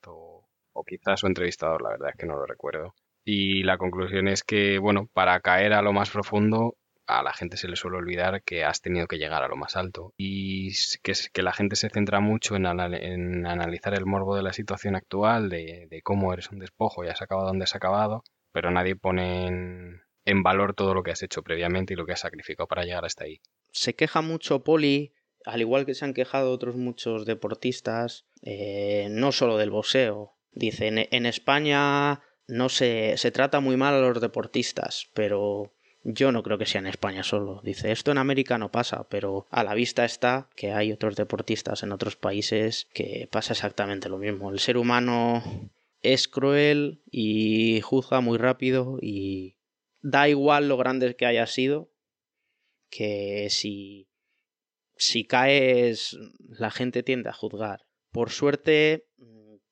o 0.72 0.84
quizás 0.84 1.20
su 1.20 1.26
entrevistador, 1.26 1.82
la 1.82 1.90
verdad 1.90 2.10
es 2.10 2.16
que 2.16 2.26
no 2.26 2.36
lo 2.36 2.46
recuerdo. 2.46 2.94
Y 3.24 3.62
la 3.62 3.78
conclusión 3.78 4.28
es 4.28 4.42
que, 4.42 4.78
bueno, 4.78 5.08
para 5.12 5.40
caer 5.40 5.72
a 5.72 5.82
lo 5.82 5.92
más 5.92 6.10
profundo, 6.10 6.76
a 7.06 7.22
la 7.22 7.32
gente 7.32 7.56
se 7.56 7.68
le 7.68 7.76
suele 7.76 7.98
olvidar 7.98 8.42
que 8.42 8.64
has 8.64 8.80
tenido 8.80 9.06
que 9.06 9.18
llegar 9.18 9.42
a 9.42 9.48
lo 9.48 9.56
más 9.56 9.76
alto. 9.76 10.12
Y 10.16 10.72
que, 11.02 11.12
que 11.32 11.42
la 11.42 11.52
gente 11.52 11.76
se 11.76 11.88
centra 11.88 12.20
mucho 12.20 12.56
en, 12.56 12.66
analizar 12.66 13.94
el 13.94 14.06
morbo 14.06 14.34
de 14.34 14.42
la 14.42 14.52
situación 14.52 14.96
actual, 14.96 15.48
de, 15.48 15.86
de, 15.88 16.02
cómo 16.02 16.32
eres 16.32 16.50
un 16.50 16.58
despojo 16.58 17.04
y 17.04 17.08
has 17.08 17.22
acabado 17.22 17.48
donde 17.48 17.64
has 17.64 17.74
acabado, 17.74 18.24
pero 18.52 18.70
nadie 18.70 18.96
pone 18.96 19.46
en, 19.46 20.02
en 20.24 20.42
valor 20.42 20.74
todo 20.74 20.94
lo 20.94 21.02
que 21.02 21.12
has 21.12 21.22
hecho 21.22 21.42
previamente 21.42 21.94
y 21.94 21.96
lo 21.96 22.06
que 22.06 22.12
has 22.12 22.20
sacrificado 22.20 22.66
para 22.66 22.84
llegar 22.84 23.04
hasta 23.04 23.24
ahí. 23.24 23.40
Se 23.70 23.94
queja 23.94 24.20
mucho 24.20 24.64
Poli 24.64 25.12
al 25.44 25.60
igual 25.60 25.86
que 25.86 25.94
se 25.94 26.04
han 26.04 26.14
quejado 26.14 26.52
otros 26.52 26.76
muchos 26.76 27.26
deportistas, 27.26 28.26
eh, 28.42 29.08
no 29.10 29.32
solo 29.32 29.58
del 29.58 29.70
boxeo. 29.70 30.34
Dicen, 30.52 31.08
en 31.10 31.26
España 31.26 32.22
no 32.46 32.68
se, 32.68 33.16
se 33.16 33.30
trata 33.30 33.60
muy 33.60 33.76
mal 33.76 33.94
a 33.94 34.00
los 34.00 34.20
deportistas, 34.20 35.08
pero 35.14 35.72
yo 36.04 36.32
no 36.32 36.42
creo 36.42 36.58
que 36.58 36.66
sea 36.66 36.80
en 36.80 36.86
España 36.86 37.22
solo. 37.22 37.60
Dice, 37.62 37.92
esto 37.92 38.10
en 38.10 38.18
América 38.18 38.58
no 38.58 38.70
pasa, 38.70 39.06
pero 39.08 39.46
a 39.50 39.64
la 39.64 39.74
vista 39.74 40.04
está 40.04 40.48
que 40.56 40.72
hay 40.72 40.92
otros 40.92 41.16
deportistas 41.16 41.82
en 41.82 41.92
otros 41.92 42.16
países 42.16 42.88
que 42.92 43.28
pasa 43.30 43.52
exactamente 43.52 44.08
lo 44.08 44.18
mismo. 44.18 44.50
El 44.50 44.58
ser 44.58 44.76
humano 44.76 45.42
es 46.02 46.28
cruel 46.28 47.02
y 47.10 47.80
juzga 47.80 48.20
muy 48.20 48.38
rápido 48.38 48.98
y 49.00 49.56
da 50.00 50.28
igual 50.28 50.68
lo 50.68 50.76
grande 50.76 51.14
que 51.14 51.26
haya 51.26 51.46
sido, 51.46 51.90
que 52.90 53.48
si 53.50 54.08
si 54.96 55.24
caes, 55.24 56.16
la 56.48 56.70
gente 56.70 57.02
tiende 57.02 57.28
a 57.28 57.32
juzgar. 57.32 57.86
Por 58.12 58.30
suerte, 58.30 59.06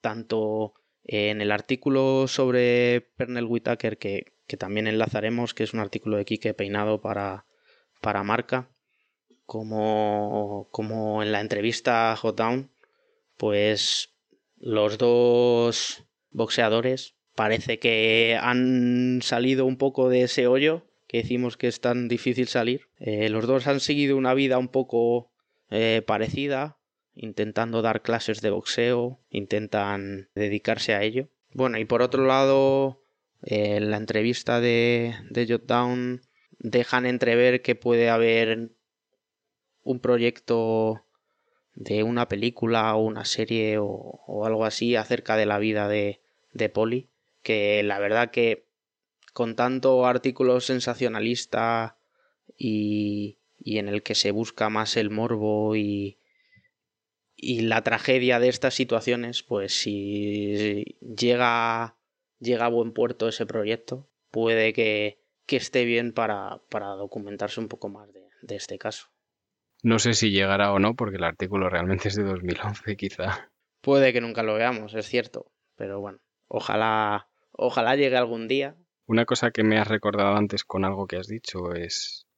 tanto 0.00 0.74
en 1.04 1.40
el 1.40 1.52
artículo 1.52 2.28
sobre 2.28 3.00
Pernell 3.16 3.46
Whitaker, 3.46 3.98
que, 3.98 4.32
que 4.46 4.56
también 4.56 4.86
enlazaremos, 4.86 5.54
que 5.54 5.64
es 5.64 5.72
un 5.72 5.80
artículo 5.80 6.16
de 6.16 6.24
Quique 6.24 6.54
Peinado 6.54 7.00
para, 7.00 7.46
para 8.00 8.22
Marca, 8.22 8.70
como, 9.46 10.68
como 10.70 11.22
en 11.22 11.32
la 11.32 11.40
entrevista 11.40 12.12
a 12.12 12.16
Hot 12.16 12.36
Down, 12.36 12.70
pues 13.36 14.14
los 14.56 14.98
dos 14.98 16.04
boxeadores 16.30 17.16
parece 17.34 17.78
que 17.78 18.38
han 18.40 19.20
salido 19.22 19.66
un 19.66 19.76
poco 19.76 20.08
de 20.08 20.22
ese 20.22 20.46
hoyo 20.46 20.86
que 21.08 21.22
decimos 21.22 21.56
que 21.56 21.66
es 21.66 21.80
tan 21.80 22.06
difícil 22.06 22.46
salir. 22.46 22.82
Eh, 22.98 23.30
los 23.30 23.48
dos 23.48 23.66
han 23.66 23.80
seguido 23.80 24.16
una 24.16 24.34
vida 24.34 24.58
un 24.58 24.68
poco 24.68 25.32
eh, 25.70 26.02
parecida, 26.06 26.78
intentando 27.20 27.82
dar 27.82 28.00
clases 28.00 28.40
de 28.40 28.48
boxeo, 28.48 29.20
intentan 29.28 30.30
dedicarse 30.34 30.94
a 30.94 31.02
ello. 31.02 31.28
Bueno, 31.52 31.78
y 31.78 31.84
por 31.84 32.00
otro 32.00 32.24
lado, 32.24 33.02
en 33.42 33.90
la 33.90 33.98
entrevista 33.98 34.58
de, 34.60 35.14
de 35.28 35.46
Jotdown 35.46 36.22
dejan 36.58 37.04
entrever 37.04 37.60
que 37.60 37.74
puede 37.74 38.08
haber 38.08 38.70
un 39.82 40.00
proyecto 40.00 41.04
de 41.74 42.04
una 42.04 42.26
película 42.26 42.94
o 42.94 43.04
una 43.04 43.26
serie 43.26 43.76
o, 43.76 43.86
o 43.86 44.46
algo 44.46 44.64
así 44.64 44.96
acerca 44.96 45.36
de 45.36 45.44
la 45.44 45.58
vida 45.58 45.88
de, 45.88 46.22
de 46.54 46.70
Polly, 46.70 47.10
que 47.42 47.82
la 47.82 47.98
verdad 47.98 48.30
que 48.30 48.64
con 49.34 49.56
tanto 49.56 50.06
artículo 50.06 50.60
sensacionalista 50.60 51.98
y, 52.56 53.36
y 53.58 53.76
en 53.76 53.88
el 53.88 54.02
que 54.02 54.14
se 54.14 54.30
busca 54.30 54.70
más 54.70 54.96
el 54.96 55.10
morbo 55.10 55.76
y, 55.76 56.19
y 57.40 57.62
la 57.62 57.82
tragedia 57.82 58.38
de 58.38 58.48
estas 58.48 58.74
situaciones, 58.74 59.42
pues 59.42 59.72
si 59.72 60.84
llega, 61.00 61.96
llega 62.38 62.66
a 62.66 62.70
buen 62.70 62.92
puerto 62.92 63.28
ese 63.28 63.46
proyecto, 63.46 64.08
puede 64.30 64.72
que, 64.72 65.22
que 65.46 65.56
esté 65.56 65.84
bien 65.84 66.12
para, 66.12 66.60
para, 66.68 66.88
documentarse 66.88 67.60
un 67.60 67.68
poco 67.68 67.88
más 67.88 68.12
de, 68.12 68.28
de, 68.42 68.56
este 68.56 68.78
caso. 68.78 69.08
No 69.82 69.98
sé 69.98 70.14
si 70.14 70.30
llegará 70.30 70.72
o 70.72 70.78
no, 70.78 70.94
porque 70.94 71.16
el 71.16 71.24
artículo 71.24 71.70
realmente 71.70 72.08
es 72.08 72.16
de 72.16 72.24
2011, 72.24 72.96
quizá. 72.96 73.50
Puede 73.80 74.12
que 74.12 74.20
nunca 74.20 74.42
lo 74.42 74.54
veamos, 74.54 74.94
es 74.94 75.06
cierto, 75.06 75.50
pero 75.76 76.00
bueno, 76.00 76.18
ojalá, 76.48 77.28
ojalá 77.52 77.96
llegue 77.96 78.16
algún 78.16 78.46
día 78.46 78.76
una 79.10 79.24
cosa 79.24 79.50
que 79.50 79.64
me 79.64 79.76
has 79.76 79.88
recordado 79.88 80.36
antes 80.36 80.62
con 80.62 80.84
algo 80.84 81.08
que 81.08 81.16
has 81.16 81.26
dicho 81.26 81.74
es 81.74 82.28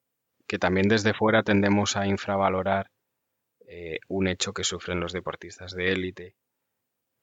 que 0.47 0.59
también 0.59 0.89
desde 0.89 1.13
fuera 1.13 1.43
tendemos 1.43 1.99
a 1.99 2.07
infravalorar 2.07 2.91
eh, 3.75 4.01
un 4.09 4.29
hecho 4.29 4.53
que 4.53 4.65
sufren 4.65 5.01
los 5.01 5.15
deportistas 5.15 5.75
de 5.75 5.93
élite. 5.93 6.37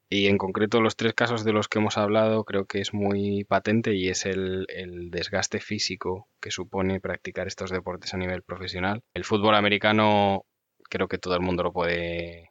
Y 0.10 0.26
en 0.28 0.40
concreto 0.40 0.82
los 0.82 0.96
tres 0.96 1.14
casos 1.14 1.44
de 1.46 1.54
los 1.54 1.68
que 1.68 1.78
hemos 1.78 1.98
hablado 2.00 2.44
creo 2.44 2.66
que 2.66 2.82
es 2.82 2.92
muy 2.92 3.44
patente 3.44 3.94
y 3.94 4.10
es 4.10 4.26
el, 4.26 4.66
el 4.70 5.12
desgaste 5.12 5.60
físico 5.60 6.28
que 6.42 6.50
supone 6.50 7.00
practicar 7.00 7.46
estos 7.46 7.70
deportes 7.70 8.16
a 8.16 8.18
nivel 8.18 8.42
profesional. 8.42 9.04
El 9.14 9.26
fútbol 9.26 9.54
americano 9.54 10.46
creo 10.90 11.08
que 11.08 11.20
todo 11.20 11.36
el 11.36 11.42
mundo 11.42 11.62
lo 11.62 11.72
puede 11.72 12.50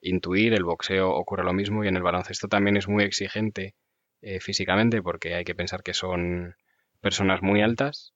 intuir, 0.00 0.54
el 0.54 0.64
boxeo 0.64 1.10
ocurre 1.10 1.44
lo 1.44 1.52
mismo 1.52 1.84
y 1.84 1.88
en 1.88 1.96
el 1.96 2.02
baloncesto 2.02 2.48
también 2.48 2.78
es 2.78 2.88
muy 2.88 3.04
exigente 3.04 3.74
eh, 4.22 4.40
físicamente 4.40 5.02
porque 5.02 5.34
hay 5.34 5.44
que 5.44 5.54
pensar 5.54 5.82
que 5.82 5.92
son 5.92 6.56
personas 7.02 7.42
muy 7.42 7.60
altas, 7.60 8.14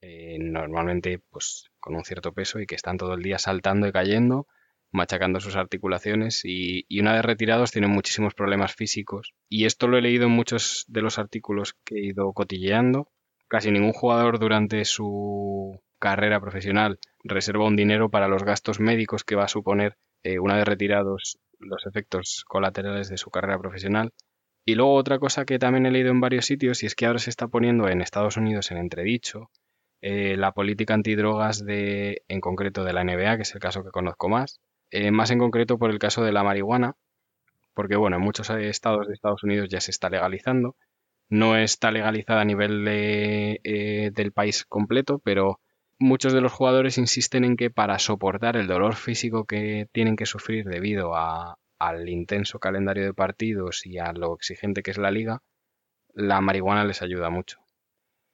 eh, 0.00 0.38
normalmente 0.40 1.18
pues 1.30 1.69
con 1.80 1.96
un 1.96 2.04
cierto 2.04 2.32
peso 2.32 2.60
y 2.60 2.66
que 2.66 2.74
están 2.74 2.98
todo 2.98 3.14
el 3.14 3.22
día 3.22 3.38
saltando 3.38 3.86
y 3.86 3.92
cayendo 3.92 4.46
machacando 4.92 5.40
sus 5.40 5.56
articulaciones 5.56 6.42
y, 6.44 6.86
una 7.00 7.12
vez 7.14 7.24
retirados 7.24 7.70
tienen 7.70 7.90
muchísimos 7.90 8.34
problemas 8.34 8.74
físicos. 8.74 9.34
Y 9.48 9.64
esto 9.64 9.88
lo 9.88 9.98
he 9.98 10.02
leído 10.02 10.26
en 10.26 10.32
muchos 10.32 10.84
de 10.88 11.02
los 11.02 11.18
artículos 11.18 11.74
que 11.84 11.96
he 11.96 12.06
ido 12.06 12.32
cotilleando. 12.32 13.08
Casi 13.48 13.70
ningún 13.70 13.92
jugador 13.92 14.38
durante 14.38 14.84
su 14.84 15.80
carrera 15.98 16.40
profesional 16.40 16.98
reserva 17.22 17.66
un 17.66 17.76
dinero 17.76 18.10
para 18.10 18.28
los 18.28 18.44
gastos 18.44 18.80
médicos 18.80 19.24
que 19.24 19.34
va 19.34 19.44
a 19.44 19.48
suponer 19.48 19.96
eh, 20.22 20.38
una 20.38 20.56
vez 20.56 20.64
retirados 20.64 21.38
los 21.58 21.86
efectos 21.86 22.44
colaterales 22.48 23.08
de 23.08 23.18
su 23.18 23.30
carrera 23.30 23.58
profesional. 23.58 24.12
Y 24.64 24.74
luego 24.74 24.94
otra 24.94 25.18
cosa 25.18 25.44
que 25.44 25.58
también 25.58 25.86
he 25.86 25.90
leído 25.90 26.10
en 26.10 26.20
varios 26.20 26.46
sitios 26.46 26.82
y 26.82 26.86
es 26.86 26.94
que 26.94 27.06
ahora 27.06 27.18
se 27.18 27.30
está 27.30 27.48
poniendo 27.48 27.88
en 27.88 28.02
Estados 28.02 28.36
Unidos 28.36 28.70
en 28.70 28.78
entredicho 28.78 29.50
eh, 30.02 30.36
la 30.36 30.52
política 30.52 30.94
antidrogas 30.94 31.64
de, 31.64 32.22
en 32.28 32.40
concreto 32.40 32.84
de 32.84 32.92
la 32.92 33.04
NBA, 33.04 33.36
que 33.36 33.42
es 33.42 33.54
el 33.54 33.60
caso 33.60 33.84
que 33.84 33.90
conozco 33.90 34.28
más, 34.28 34.60
eh, 34.90 35.10
más 35.10 35.30
en 35.30 35.38
concreto 35.38 35.78
por 35.78 35.90
el 35.90 35.98
caso 35.98 36.24
de 36.24 36.32
la 36.32 36.42
marihuana, 36.42 36.96
porque 37.74 37.96
bueno, 37.96 38.16
en 38.16 38.22
muchos 38.22 38.50
estados 38.50 39.08
de 39.08 39.14
Estados 39.14 39.42
Unidos 39.44 39.68
ya 39.70 39.80
se 39.80 39.90
está 39.90 40.10
legalizando, 40.10 40.76
no 41.28 41.56
está 41.56 41.90
legalizada 41.90 42.42
a 42.42 42.44
nivel 42.44 42.84
de, 42.84 44.10
del 44.14 44.32
país 44.32 44.64
completo, 44.64 45.20
pero 45.24 45.60
muchos 46.00 46.32
de 46.32 46.40
los 46.40 46.52
jugadores 46.52 46.98
insisten 46.98 47.44
en 47.44 47.56
que 47.56 47.70
para 47.70 47.98
soportar 47.98 48.56
el 48.56 48.66
dolor 48.66 48.96
físico 48.96 49.44
que 49.44 49.86
tienen 49.92 50.16
que 50.16 50.26
sufrir 50.26 50.64
debido 50.64 51.14
al 51.14 52.08
intenso 52.08 52.58
calendario 52.58 53.04
de 53.04 53.14
partidos 53.14 53.86
y 53.86 53.98
a 53.98 54.12
lo 54.12 54.34
exigente 54.34 54.82
que 54.82 54.90
es 54.90 54.98
la 54.98 55.10
liga, 55.10 55.42
la 56.14 56.40
marihuana 56.40 56.84
les 56.84 57.02
ayuda 57.02 57.30
mucho. 57.30 57.58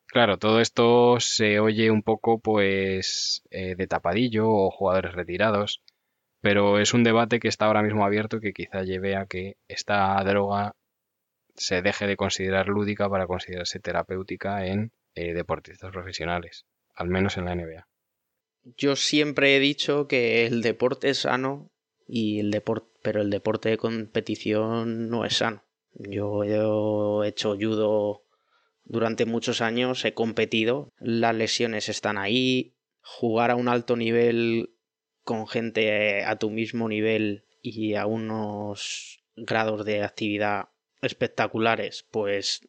Claro, 0.07 0.39
todo 0.39 0.61
esto 0.61 1.19
se 1.21 1.61
oye 1.61 1.91
un 1.91 2.03
poco 2.03 2.39
pues 2.39 3.43
eh, 3.51 3.75
de 3.75 3.87
tapadillo 3.87 4.49
o 4.49 4.71
jugadores 4.71 5.15
retirados, 5.15 5.83
pero 6.41 6.79
es 6.79 6.95
un 6.95 7.05
debate 7.05 7.41
que 7.41 7.49
está 7.49 7.67
ahora 7.67 7.83
mismo 7.83 8.05
abierto 8.05 8.37
y 8.37 8.41
que 8.41 8.53
quizá 8.53 8.83
lleve 8.83 9.17
a 9.17 9.27
que 9.27 9.57
esta 9.69 10.23
droga 10.25 10.75
se 11.55 11.83
deje 11.83 12.07
de 12.07 12.17
considerar 12.17 12.69
lúdica 12.69 13.09
para 13.09 13.27
considerarse 13.27 13.81
terapéutica 13.81 14.67
en 14.67 14.93
eh, 15.15 15.33
deportistas 15.35 15.91
profesionales 15.91 16.67
al 16.97 17.09
menos 17.09 17.37
en 17.37 17.45
la 17.45 17.55
NBA. 17.55 17.87
Yo 18.77 18.97
siempre 18.97 19.55
he 19.55 19.61
dicho 19.61 20.09
que 20.09 20.47
el 20.47 20.63
deporte 20.63 21.11
es 21.11 21.19
sano 21.19 21.71
y 22.09 22.41
el 22.41 22.51
deporte, 22.51 22.89
pero 23.03 23.21
el 23.21 23.31
deporte 23.31 23.69
de 23.69 23.77
competición 23.77 25.09
no 25.09 25.25
es 25.25 25.37
sano. 25.37 25.63
Yo 25.93 26.43
he 26.43 27.29
hecho 27.29 27.57
judo 27.57 28.26
durante 28.87 29.27
muchos 29.27 29.61
años, 29.61 30.05
he 30.05 30.15
competido, 30.15 30.93
las 30.99 31.35
lesiones 31.35 31.89
están 31.89 32.19
ahí, 32.19 32.75
jugar 33.01 33.51
a 33.51 33.57
un 33.57 33.69
alto 33.69 33.97
nivel 33.97 34.71
con 35.23 35.47
gente 35.47 36.25
a 36.25 36.37
tu 36.37 36.51
mismo 36.51 36.89
nivel 36.89 37.45
y 37.61 37.95
a 37.95 38.07
unos 38.07 39.25
grados 39.35 39.85
de 39.85 40.03
actividad 40.03 40.69
espectaculares, 41.03 42.07
pues 42.11 42.61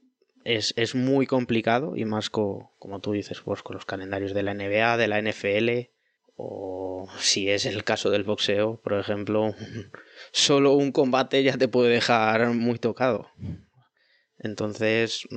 es, 0.44 0.96
muy 0.96 1.28
complicado 1.28 1.96
y 1.96 2.06
más 2.06 2.30
como 2.30 3.00
tú 3.02 3.12
dices, 3.12 3.42
pues 3.42 3.62
con 3.62 3.76
los 3.76 3.86
calendarios 3.86 4.34
de 4.34 4.44
la 4.44 4.54
NBA, 4.54 4.98
de 4.98 5.08
la 5.08 5.22
NFL 5.22 5.92
o 6.36 7.08
si 7.20 7.50
es 7.50 7.66
el 7.66 7.84
caso 7.84 8.10
del 8.10 8.24
boxeo, 8.24 8.80
por 8.82 8.94
ejemplo, 8.94 9.54
solo 10.32 10.74
un 10.74 10.92
combate 10.92 11.44
ya 11.44 11.58
te 11.58 11.68
puede 11.68 11.90
dejar 11.90 12.50
muy 12.54 12.80
tocado. 12.80 13.30
Entonces, 14.40 15.28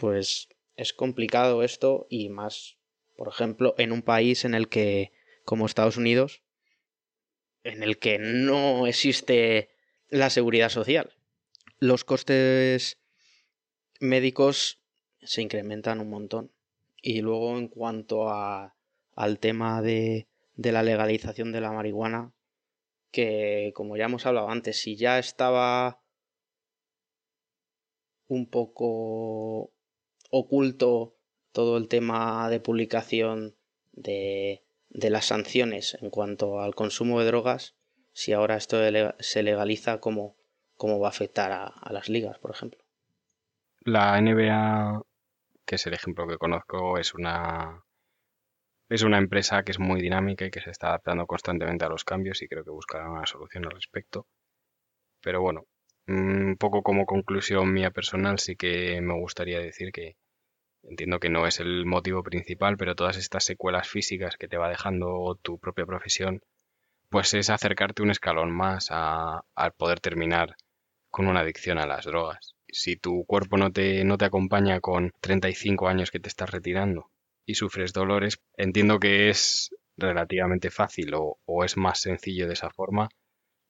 pues 0.00 0.48
es 0.76 0.92
complicado 0.92 1.62
esto 1.62 2.06
y 2.08 2.28
más, 2.28 2.78
por 3.16 3.28
ejemplo, 3.28 3.74
en 3.78 3.92
un 3.92 4.02
país 4.02 4.44
en 4.44 4.54
el 4.54 4.68
que, 4.68 5.12
como 5.44 5.66
Estados 5.66 5.96
Unidos, 5.96 6.42
en 7.64 7.82
el 7.82 7.98
que 7.98 8.18
no 8.18 8.86
existe 8.86 9.70
la 10.08 10.30
seguridad 10.30 10.68
social. 10.68 11.12
Los 11.80 12.04
costes 12.04 12.98
médicos 14.00 14.80
se 15.22 15.42
incrementan 15.42 16.00
un 16.00 16.10
montón. 16.10 16.52
Y 17.00 17.20
luego 17.20 17.56
en 17.58 17.68
cuanto 17.68 18.28
a, 18.28 18.74
al 19.14 19.38
tema 19.38 19.82
de, 19.82 20.28
de 20.54 20.72
la 20.72 20.82
legalización 20.82 21.52
de 21.52 21.60
la 21.60 21.72
marihuana, 21.72 22.32
que 23.10 23.72
como 23.74 23.96
ya 23.96 24.04
hemos 24.04 24.26
hablado 24.26 24.48
antes, 24.50 24.80
si 24.80 24.96
ya 24.96 25.18
estaba 25.18 26.00
un 28.28 28.48
poco 28.48 29.72
oculto 30.28 31.16
todo 31.52 31.76
el 31.76 31.88
tema 31.88 32.48
de 32.50 32.60
publicación 32.60 33.56
de, 33.92 34.64
de 34.90 35.10
las 35.10 35.26
sanciones 35.26 35.96
en 36.00 36.10
cuanto 36.10 36.60
al 36.60 36.74
consumo 36.74 37.20
de 37.20 37.26
drogas, 37.26 37.76
si 38.12 38.32
ahora 38.32 38.56
esto 38.56 38.78
se 39.18 39.42
legaliza, 39.42 40.00
¿cómo, 40.00 40.36
cómo 40.76 40.98
va 40.98 41.08
a 41.08 41.10
afectar 41.10 41.52
a 41.52 41.92
las 41.92 42.08
ligas, 42.08 42.38
por 42.38 42.50
ejemplo? 42.50 42.80
La 43.80 44.20
NBA, 44.20 45.02
que 45.64 45.76
es 45.76 45.86
el 45.86 45.94
ejemplo 45.94 46.26
que 46.26 46.36
conozco, 46.36 46.98
es 46.98 47.14
una 47.14 47.84
es 48.88 49.02
una 49.02 49.18
empresa 49.18 49.62
que 49.62 49.72
es 49.72 49.78
muy 49.78 50.00
dinámica 50.00 50.46
y 50.46 50.50
que 50.50 50.60
se 50.60 50.70
está 50.70 50.88
adaptando 50.88 51.26
constantemente 51.26 51.84
a 51.84 51.90
los 51.90 52.04
cambios 52.04 52.40
y 52.40 52.48
creo 52.48 52.64
que 52.64 52.70
buscará 52.70 53.10
una 53.10 53.26
solución 53.26 53.66
al 53.66 53.72
respecto. 53.72 54.26
Pero 55.20 55.42
bueno, 55.42 55.66
un 56.08 56.56
poco 56.58 56.82
como 56.82 57.06
conclusión 57.06 57.72
mía 57.72 57.90
personal 57.90 58.38
sí 58.38 58.56
que 58.56 59.00
me 59.00 59.14
gustaría 59.14 59.60
decir 59.60 59.92
que 59.92 60.16
entiendo 60.82 61.20
que 61.20 61.28
no 61.28 61.46
es 61.46 61.60
el 61.60 61.86
motivo 61.86 62.22
principal, 62.22 62.76
pero 62.76 62.94
todas 62.94 63.16
estas 63.16 63.44
secuelas 63.44 63.88
físicas 63.88 64.36
que 64.36 64.48
te 64.48 64.56
va 64.56 64.68
dejando 64.68 65.38
tu 65.42 65.58
propia 65.58 65.86
profesión, 65.86 66.40
pues 67.10 67.34
es 67.34 67.50
acercarte 67.50 68.02
un 68.02 68.10
escalón 68.10 68.50
más 68.50 68.88
a, 68.90 69.42
a 69.54 69.70
poder 69.70 70.00
terminar 70.00 70.56
con 71.10 71.26
una 71.26 71.40
adicción 71.40 71.78
a 71.78 71.86
las 71.86 72.04
drogas. 72.04 72.54
Si 72.68 72.96
tu 72.96 73.24
cuerpo 73.24 73.56
no 73.56 73.72
te, 73.72 74.04
no 74.04 74.18
te 74.18 74.26
acompaña 74.26 74.80
con 74.80 75.12
35 75.20 75.88
años 75.88 76.10
que 76.10 76.20
te 76.20 76.28
estás 76.28 76.50
retirando 76.50 77.10
y 77.46 77.54
sufres 77.54 77.92
dolores, 77.92 78.38
entiendo 78.56 78.98
que 78.98 79.30
es 79.30 79.70
relativamente 79.96 80.70
fácil 80.70 81.12
o, 81.14 81.64
es 81.64 81.76
más 81.76 82.00
sencillo 82.00 82.46
de 82.46 82.52
esa 82.52 82.70
forma 82.70 83.08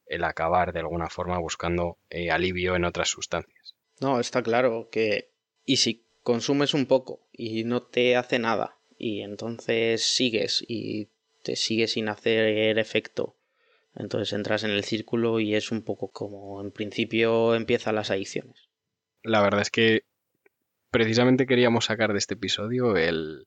el 0.08 0.24
acabar 0.24 0.72
de 0.72 0.80
alguna 0.80 1.08
forma 1.08 1.38
buscando 1.38 1.98
eh, 2.10 2.30
alivio 2.30 2.76
en 2.76 2.84
otras 2.84 3.08
sustancias. 3.08 3.76
No, 4.00 4.20
está 4.20 4.42
claro 4.42 4.88
que... 4.90 5.30
Y 5.64 5.76
si 5.76 6.06
consumes 6.22 6.74
un 6.74 6.86
poco 6.86 7.26
y 7.32 7.64
no 7.64 7.82
te 7.82 8.16
hace 8.16 8.38
nada 8.38 8.78
y 8.96 9.20
entonces 9.20 10.02
sigues 10.02 10.64
y 10.66 11.08
te 11.42 11.56
sigue 11.56 11.86
sin 11.88 12.08
hacer 12.08 12.78
efecto, 12.78 13.36
entonces 13.94 14.32
entras 14.32 14.64
en 14.64 14.70
el 14.70 14.84
círculo 14.84 15.40
y 15.40 15.54
es 15.54 15.70
un 15.70 15.82
poco 15.82 16.10
como 16.10 16.60
en 16.62 16.70
principio 16.70 17.54
empiezan 17.54 17.94
las 17.94 18.10
adicciones. 18.10 18.68
La 19.22 19.40
verdad 19.40 19.62
es 19.62 19.70
que 19.70 20.02
precisamente 20.90 21.46
queríamos 21.46 21.86
sacar 21.86 22.12
de 22.12 22.18
este 22.18 22.34
episodio 22.34 22.96
el, 22.96 23.46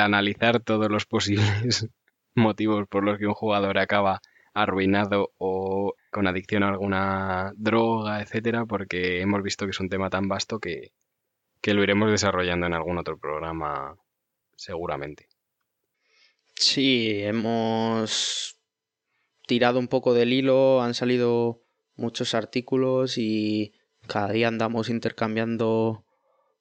analizar 0.00 0.60
todos 0.60 0.90
los 0.90 1.06
posibles 1.06 1.88
motivos 2.34 2.86
por 2.88 3.04
los 3.04 3.18
que 3.18 3.26
un 3.26 3.34
jugador 3.34 3.78
acaba 3.78 4.20
arruinado 4.54 5.32
o 5.38 5.94
con 6.10 6.26
adicción 6.26 6.62
a 6.62 6.68
alguna 6.68 7.52
droga, 7.56 8.20
etcétera, 8.20 8.66
porque 8.66 9.20
hemos 9.20 9.42
visto 9.42 9.64
que 9.64 9.70
es 9.70 9.80
un 9.80 9.88
tema 9.88 10.10
tan 10.10 10.28
vasto 10.28 10.58
que, 10.58 10.92
que 11.60 11.74
lo 11.74 11.82
iremos 11.82 12.10
desarrollando 12.10 12.66
en 12.66 12.74
algún 12.74 12.98
otro 12.98 13.18
programa 13.18 13.96
seguramente. 14.56 15.28
Sí, 16.54 17.22
hemos 17.22 18.58
tirado 19.46 19.78
un 19.78 19.88
poco 19.88 20.14
del 20.14 20.32
hilo, 20.32 20.82
han 20.82 20.94
salido 20.94 21.62
muchos 21.96 22.34
artículos 22.34 23.18
y 23.18 23.72
cada 24.06 24.32
día 24.32 24.48
andamos 24.48 24.88
intercambiando 24.88 26.04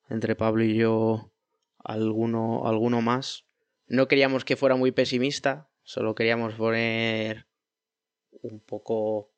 entre 0.10 0.36
Pablo 0.36 0.64
y 0.64 0.76
yo 0.76 1.32
alguno, 1.78 2.68
alguno 2.68 3.02
más. 3.02 3.46
No 3.88 4.08
queríamos 4.08 4.46
que 4.46 4.56
fuera 4.56 4.76
muy 4.76 4.92
pesimista, 4.92 5.70
solo 5.84 6.16
queríamos 6.16 6.54
poner 6.56 7.48
un 8.42 8.60
poco 8.60 9.32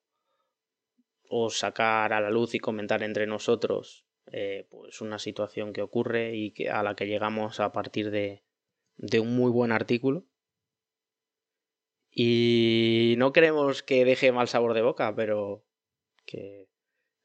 o 1.30 1.50
sacar 1.50 2.14
a 2.14 2.22
la 2.22 2.30
luz 2.30 2.54
y 2.56 2.60
comentar 2.60 3.04
entre 3.04 3.28
nosotros 3.28 4.06
eh, 4.32 4.68
pues 4.70 5.02
una 5.02 5.20
situación 5.20 5.74
que 5.74 5.82
ocurre 5.82 6.36
y 6.36 6.52
que, 6.52 6.70
a 6.70 6.84
la 6.84 6.96
que 6.96 7.08
llegamos 7.08 7.60
a 7.60 7.72
partir 7.72 8.12
de, 8.12 8.44
de 8.98 9.20
un 9.20 9.36
muy 9.36 9.52
buen 9.52 9.72
artículo. 9.72 10.26
Y 12.10 13.16
no 13.18 13.34
queremos 13.34 13.82
que 13.82 14.06
deje 14.06 14.32
mal 14.32 14.48
sabor 14.48 14.74
de 14.74 14.84
boca, 14.84 15.16
pero 15.16 15.66
que 16.26 16.70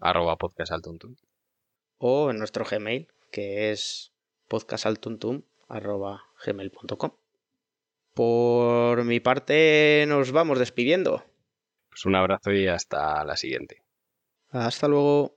Arroba 0.01 0.37
podcastaltuntum. 0.37 1.15
O 1.97 2.31
en 2.31 2.37
nuestro 2.37 2.63
Gmail, 2.65 3.07
que 3.31 3.71
es 3.71 4.11
podcastaltuntum.gmail.com. 4.47 7.11
Por 8.13 9.03
mi 9.03 9.19
parte 9.19 10.05
nos 10.07 10.31
vamos 10.31 10.59
despidiendo. 10.59 11.25
Pues 11.89 12.05
un 12.05 12.15
abrazo 12.15 12.51
y 12.51 12.67
hasta 12.67 13.25
la 13.25 13.35
siguiente. 13.37 13.83
Hasta 14.49 14.87
luego. 14.87 15.34